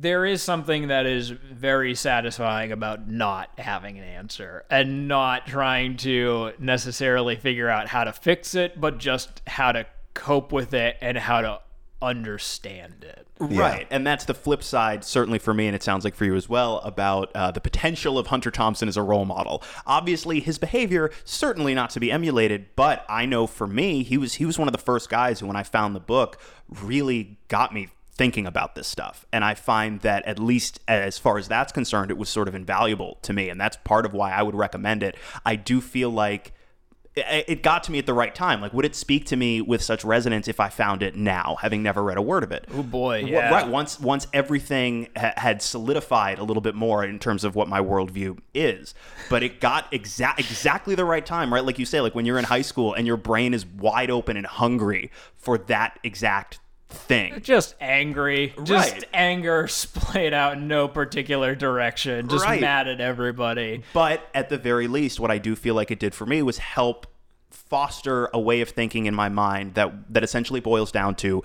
[0.00, 5.98] there is something that is very satisfying about not having an answer and not trying
[5.98, 9.84] to necessarily figure out how to fix it, but just how to
[10.14, 11.60] cope with it and how to
[12.02, 13.26] understand it.
[13.38, 13.86] Right.
[13.90, 16.48] And that's the flip side, certainly for me, and it sounds like for you as
[16.48, 19.62] well, about uh, the potential of Hunter Thompson as a role model.
[19.86, 24.34] Obviously, his behavior certainly not to be emulated, but I know for me, he was
[24.34, 27.72] he was one of the first guys who, when I found the book, really got
[27.72, 29.24] me thinking about this stuff.
[29.32, 32.54] And I find that at least as far as that's concerned, it was sort of
[32.54, 35.16] invaluable to me, and that's part of why I would recommend it.
[35.46, 36.52] I do feel like
[37.16, 38.60] it got to me at the right time.
[38.60, 41.82] Like, would it speak to me with such resonance if I found it now, having
[41.82, 42.66] never read a word of it?
[42.72, 43.50] Oh boy, yeah.
[43.50, 43.68] Right.
[43.68, 47.80] Once once everything ha- had solidified a little bit more in terms of what my
[47.80, 48.94] worldview is,
[49.28, 51.52] but it got exa- exactly the right time.
[51.52, 54.10] Right, like you say, like when you're in high school and your brain is wide
[54.10, 57.40] open and hungry for that exact thing.
[57.42, 58.54] Just angry.
[58.64, 59.04] Just Right.
[59.14, 62.28] anger splayed out in no particular direction.
[62.28, 62.60] Just Right.
[62.60, 63.82] mad at everybody.
[63.92, 66.58] But at the very least, what I do feel like it did for me was
[66.58, 67.06] help
[67.50, 71.42] foster a way of thinking in my mind that that essentially boils down to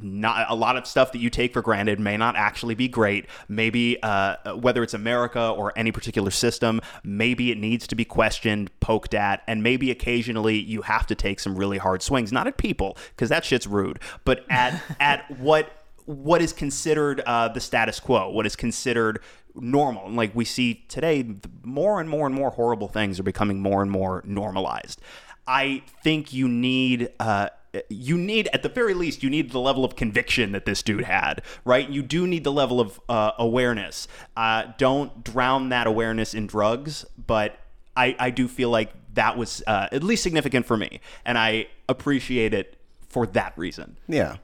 [0.00, 3.26] not a lot of stuff that you take for granted may not actually be great.
[3.48, 8.70] Maybe uh, whether it's America or any particular system, maybe it needs to be questioned,
[8.80, 12.32] poked at, and maybe occasionally you have to take some really hard swings.
[12.32, 15.70] Not at people, because that shit's rude, but at at what
[16.04, 19.20] what is considered uh, the status quo, what is considered
[19.56, 20.06] normal.
[20.06, 21.26] And like we see today,
[21.64, 25.00] more and more and more horrible things are becoming more and more normalized.
[25.46, 27.10] I think you need.
[27.18, 27.48] Uh,
[27.88, 31.04] you need, at the very least, you need the level of conviction that this dude
[31.04, 31.88] had, right?
[31.88, 34.08] You do need the level of uh, awareness.
[34.36, 37.58] Uh, don't drown that awareness in drugs, but
[37.96, 41.68] I, I do feel like that was uh, at least significant for me, and I
[41.88, 42.76] appreciate it
[43.08, 43.96] for that reason.
[44.08, 44.36] Yeah.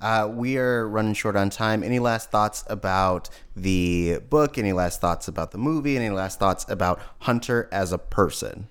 [0.00, 1.84] Uh, we are running short on time.
[1.84, 4.58] Any last thoughts about the book?
[4.58, 5.96] Any last thoughts about the movie?
[5.96, 8.66] Any last thoughts about Hunter as a person?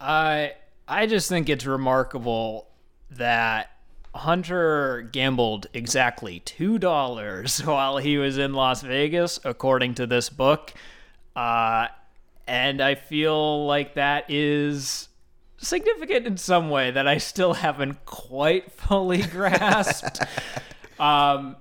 [0.00, 0.54] I
[0.86, 2.68] I just think it's remarkable
[3.16, 3.70] that
[4.14, 10.72] Hunter gambled exactly two dollars while he was in Las Vegas, according to this book.
[11.34, 11.88] Uh,
[12.46, 15.08] and I feel like that is
[15.58, 20.20] significant in some way that I still haven't quite fully grasped.
[21.00, 21.56] um,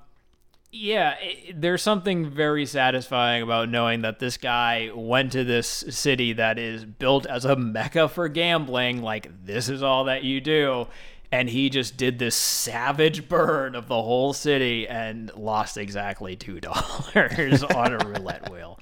[0.74, 6.34] yeah, it, there's something very satisfying about knowing that this guy went to this city
[6.34, 9.02] that is built as a mecca for gambling.
[9.02, 10.88] Like, this is all that you do.
[11.32, 17.76] And he just did this savage burn of the whole city and lost exactly $2
[17.76, 18.80] on a roulette wheel.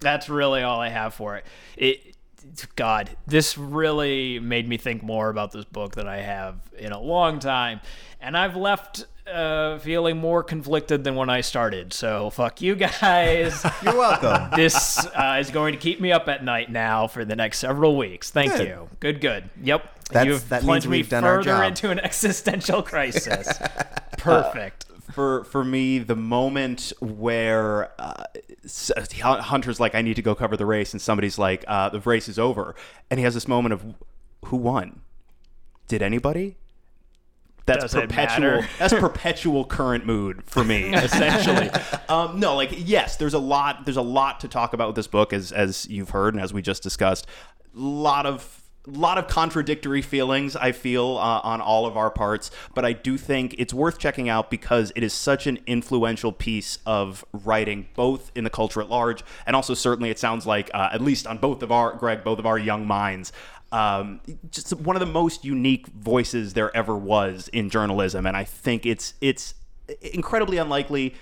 [0.00, 1.46] That's really all I have for it.
[1.76, 2.16] It
[2.76, 7.00] God, this really made me think more about this book than I have in a
[7.00, 7.80] long time.
[8.20, 11.92] And I've left uh, feeling more conflicted than when I started.
[11.92, 13.64] So fuck you guys.
[13.82, 14.50] You're welcome.
[14.56, 17.96] this uh, is going to keep me up at night now for the next several
[17.96, 18.30] weeks.
[18.30, 18.68] Thank Good.
[18.68, 18.88] you.
[19.00, 19.50] Good, good.
[19.62, 19.92] Yep.
[20.10, 23.48] That's- You've that means plunged me we've done our further into an existential crisis.
[24.18, 24.84] Perfect.
[25.12, 28.24] for for me, the moment where uh,
[29.20, 32.28] Hunter's like, "I need to go cover the race," and somebody's like, uh, "The race
[32.28, 32.74] is over,"
[33.10, 33.84] and he has this moment of,
[34.46, 35.00] "Who won?
[35.88, 36.56] Did anybody?"
[37.66, 38.62] That's Does perpetual.
[38.78, 41.68] That's perpetual current mood for me, essentially.
[42.08, 43.84] um, no, like yes, there's a lot.
[43.84, 46.54] There's a lot to talk about with this book, as as you've heard and as
[46.54, 47.26] we just discussed.
[47.74, 52.50] A lot of lot of contradictory feelings I feel uh, on all of our parts,
[52.74, 56.78] but I do think it's worth checking out because it is such an influential piece
[56.86, 60.90] of writing, both in the culture at large, and also certainly it sounds like uh,
[60.92, 63.32] at least on both of our Greg, both of our young minds.
[63.72, 68.44] Um, just one of the most unique voices there ever was in journalism, and I
[68.44, 69.54] think it's it's
[70.00, 71.14] incredibly unlikely,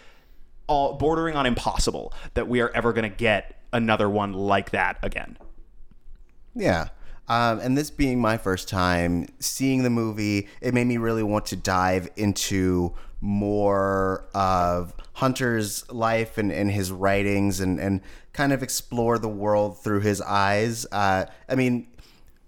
[0.66, 4.98] all bordering on impossible, that we are ever going to get another one like that
[5.02, 5.36] again.
[6.54, 6.88] Yeah.
[7.26, 11.46] Um, and this being my first time seeing the movie, it made me really want
[11.46, 18.02] to dive into more of Hunter's life and, and his writings and, and
[18.34, 20.86] kind of explore the world through his eyes.
[20.92, 21.86] Uh, I mean,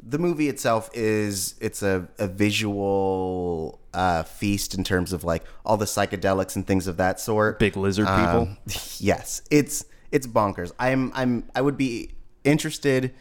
[0.08, 5.76] the movie itself is it's a, a visual uh, feast in terms of like all
[5.76, 7.58] the psychedelics and things of that sort.
[7.58, 8.42] Big lizard people.
[8.42, 8.56] Um,
[8.98, 10.72] yes, it's it's bonkers.
[10.78, 12.12] I'm I'm I would be
[12.44, 13.14] interested.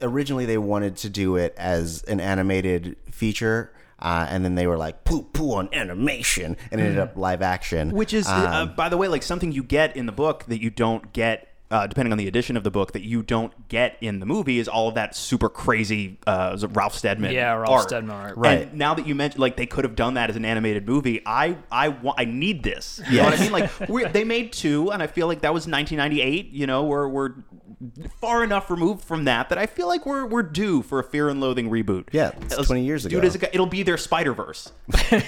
[0.00, 4.78] Originally, they wanted to do it as an animated feature, uh, and then they were
[4.78, 7.90] like poo poo on animation, and it ended up live action.
[7.90, 10.70] Which is, uh, by the way, like something you get in the book that you
[10.70, 11.48] don't get.
[11.72, 14.58] Uh, depending on the edition of the book, that you don't get in the movie
[14.58, 17.32] is all of that super crazy uh, Ralph Steadman.
[17.32, 17.88] Yeah, Ralph art.
[17.88, 18.36] Steadman art.
[18.36, 18.68] Right.
[18.68, 21.22] And now that you mentioned, like they could have done that as an animated movie.
[21.24, 23.00] I I want I need this.
[23.10, 23.52] You know what I mean?
[23.52, 26.50] Like we're, they made two, and I feel like that was 1998.
[26.52, 27.30] You know, we're we're
[28.20, 31.30] far enough removed from that that I feel like we're we're due for a Fear
[31.30, 32.08] and Loathing reboot.
[32.12, 33.18] Yeah, it's 20 years ago.
[33.18, 34.70] as a guy- it'll be their Spider Verse.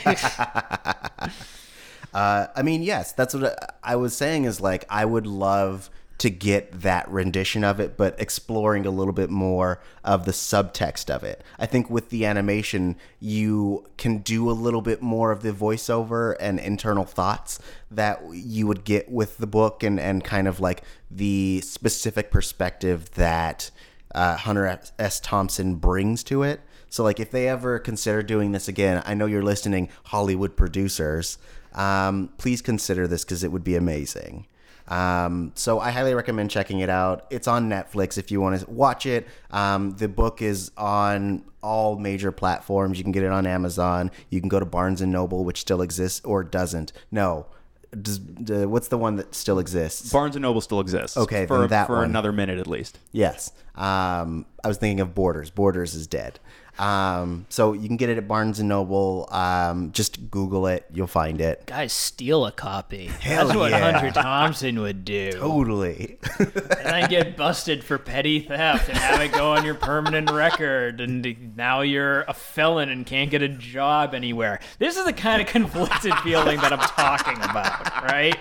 [2.12, 4.44] Uh, I mean, yes, that's what I was saying.
[4.44, 5.90] Is like I would love
[6.24, 11.10] to get that rendition of it, but exploring a little bit more of the subtext
[11.10, 11.44] of it.
[11.58, 16.34] I think with the animation, you can do a little bit more of the voiceover
[16.40, 17.58] and internal thoughts
[17.90, 23.10] that you would get with the book, and and kind of like the specific perspective
[23.16, 23.70] that
[24.14, 25.20] uh, Hunter S.
[25.20, 26.62] Thompson brings to it.
[26.88, 31.36] So, like, if they ever consider doing this again, I know you're listening, Hollywood producers.
[31.74, 34.46] Um, please consider this because it would be amazing.
[34.88, 37.26] Um, so, I highly recommend checking it out.
[37.30, 39.26] It's on Netflix if you want to watch it.
[39.50, 42.98] Um, the book is on all major platforms.
[42.98, 44.10] You can get it on Amazon.
[44.28, 46.92] You can go to Barnes and Noble, which still exists or doesn't.
[47.10, 47.46] No.
[47.94, 50.10] What's the one that still exists?
[50.12, 51.16] Barnes and Noble still exists.
[51.16, 52.04] Okay, for that for one.
[52.04, 52.98] another minute at least.
[53.12, 53.52] Yes.
[53.76, 55.50] Um, I was thinking of Borders.
[55.50, 56.40] Borders is dead.
[56.78, 59.28] Um, so you can get it at Barnes and Noble.
[59.30, 60.86] Um, just Google it.
[60.92, 61.66] You'll find it.
[61.66, 63.06] Guys, steal a copy.
[63.06, 63.92] Hell That's what yeah.
[63.92, 65.32] Hunter Thompson would do.
[65.32, 66.18] Totally.
[66.38, 71.00] and then get busted for petty theft and have it go on your permanent record
[71.00, 75.40] and now you're a felon and can't get a job anywhere this is the kind
[75.40, 78.36] of conflicted feeling that i'm talking about right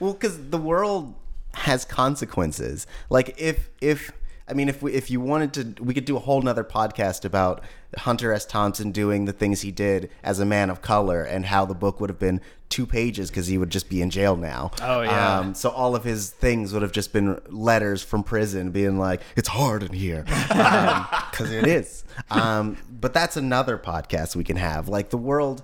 [0.00, 1.14] well, because the world
[1.52, 2.86] has consequences.
[3.10, 4.10] Like if if
[4.50, 7.24] I mean if we, if you wanted to, we could do a whole nother podcast
[7.24, 7.62] about
[7.96, 8.44] Hunter S.
[8.44, 12.00] Thompson doing the things he did as a man of color and how the book
[12.00, 14.70] would have been two pages because he would just be in jail now.
[14.82, 15.38] Oh, yeah.
[15.38, 19.22] Um, so all of his things would have just been letters from prison being like,
[19.36, 22.04] "It's hard in here," because it is.
[22.30, 24.88] Um, but that's another podcast we can have.
[24.88, 25.62] Like the world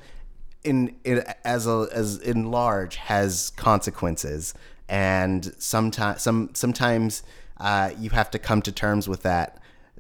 [0.63, 4.55] in, in as a as in large has consequences,
[4.89, 7.23] and sometimes some sometimes
[7.59, 9.59] uh, you have to come to terms with that.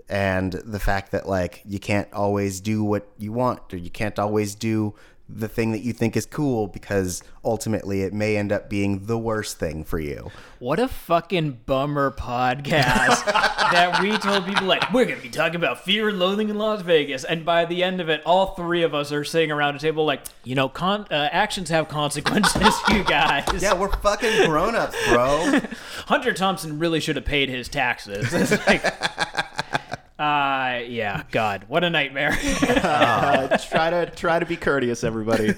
[0.08, 4.18] And the fact that like you can't always do what you want, or you can't
[4.18, 4.94] always do
[5.28, 9.18] the thing that you think is cool because ultimately it may end up being the
[9.18, 10.30] worst thing for you.
[10.60, 13.24] what a fucking bummer podcast
[13.72, 16.80] that we told people like we're gonna be talking about fear and loathing in las
[16.82, 19.78] vegas and by the end of it all three of us are sitting around a
[19.80, 24.96] table like you know con- uh, actions have consequences you guys Yeah, we're fucking grown-ups,
[25.08, 25.60] bro.
[26.06, 28.32] Hunter Thompson really should have paid his taxes.
[28.32, 28.82] It's like,
[30.18, 32.36] uh, yeah, God, what a nightmare.
[32.86, 35.52] Uh, try to try to be courteous, everybody.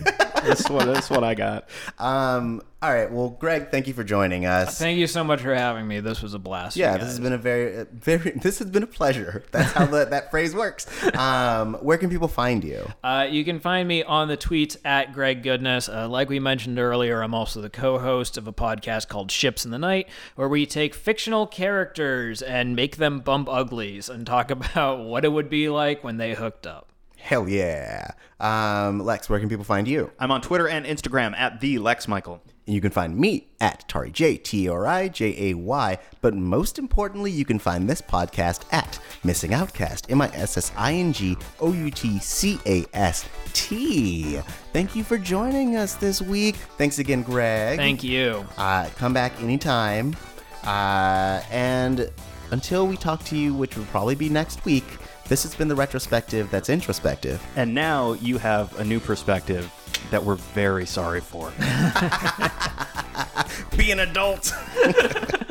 [0.44, 1.68] this what that's what I got.
[1.98, 4.78] Um, all right, well, Greg, thank you for joining us.
[4.78, 5.98] Thank you so much for having me.
[5.98, 6.76] This was a blast.
[6.76, 8.30] Yeah, this has been a very, uh, very.
[8.42, 9.42] This has been a pleasure.
[9.50, 10.86] That's how the, that phrase works.
[11.16, 12.86] Um, where can people find you?
[13.02, 15.88] Uh, you can find me on the tweets at Greg Goodness.
[15.88, 19.72] Uh, like we mentioned earlier, I'm also the co-host of a podcast called Ships in
[19.72, 25.00] the Night, where we take fictional characters and make them bump uglies and talk about
[25.00, 26.92] what it would be like when they hooked up.
[27.28, 28.12] Hell yeah.
[28.40, 30.10] Um, Lex, where can people find you?
[30.18, 32.40] I'm on Twitter and Instagram at the Lex Michael.
[32.66, 35.98] And you can find me at Turi J, T R I J A Y.
[36.22, 40.72] But most importantly, you can find this podcast at Missing Outcast, M I S S
[40.74, 44.38] I N G O U T C A S T.
[44.72, 46.56] Thank you for joining us this week.
[46.78, 47.76] Thanks again, Greg.
[47.76, 48.46] Thank you.
[48.56, 50.16] Uh, come back anytime.
[50.64, 52.10] Uh, and
[52.52, 54.86] until we talk to you, which will probably be next week,
[55.28, 57.44] this has been the retrospective that's introspective.
[57.56, 59.70] And now you have a new perspective
[60.10, 61.50] that we're very sorry for.
[63.76, 64.50] Be an adult.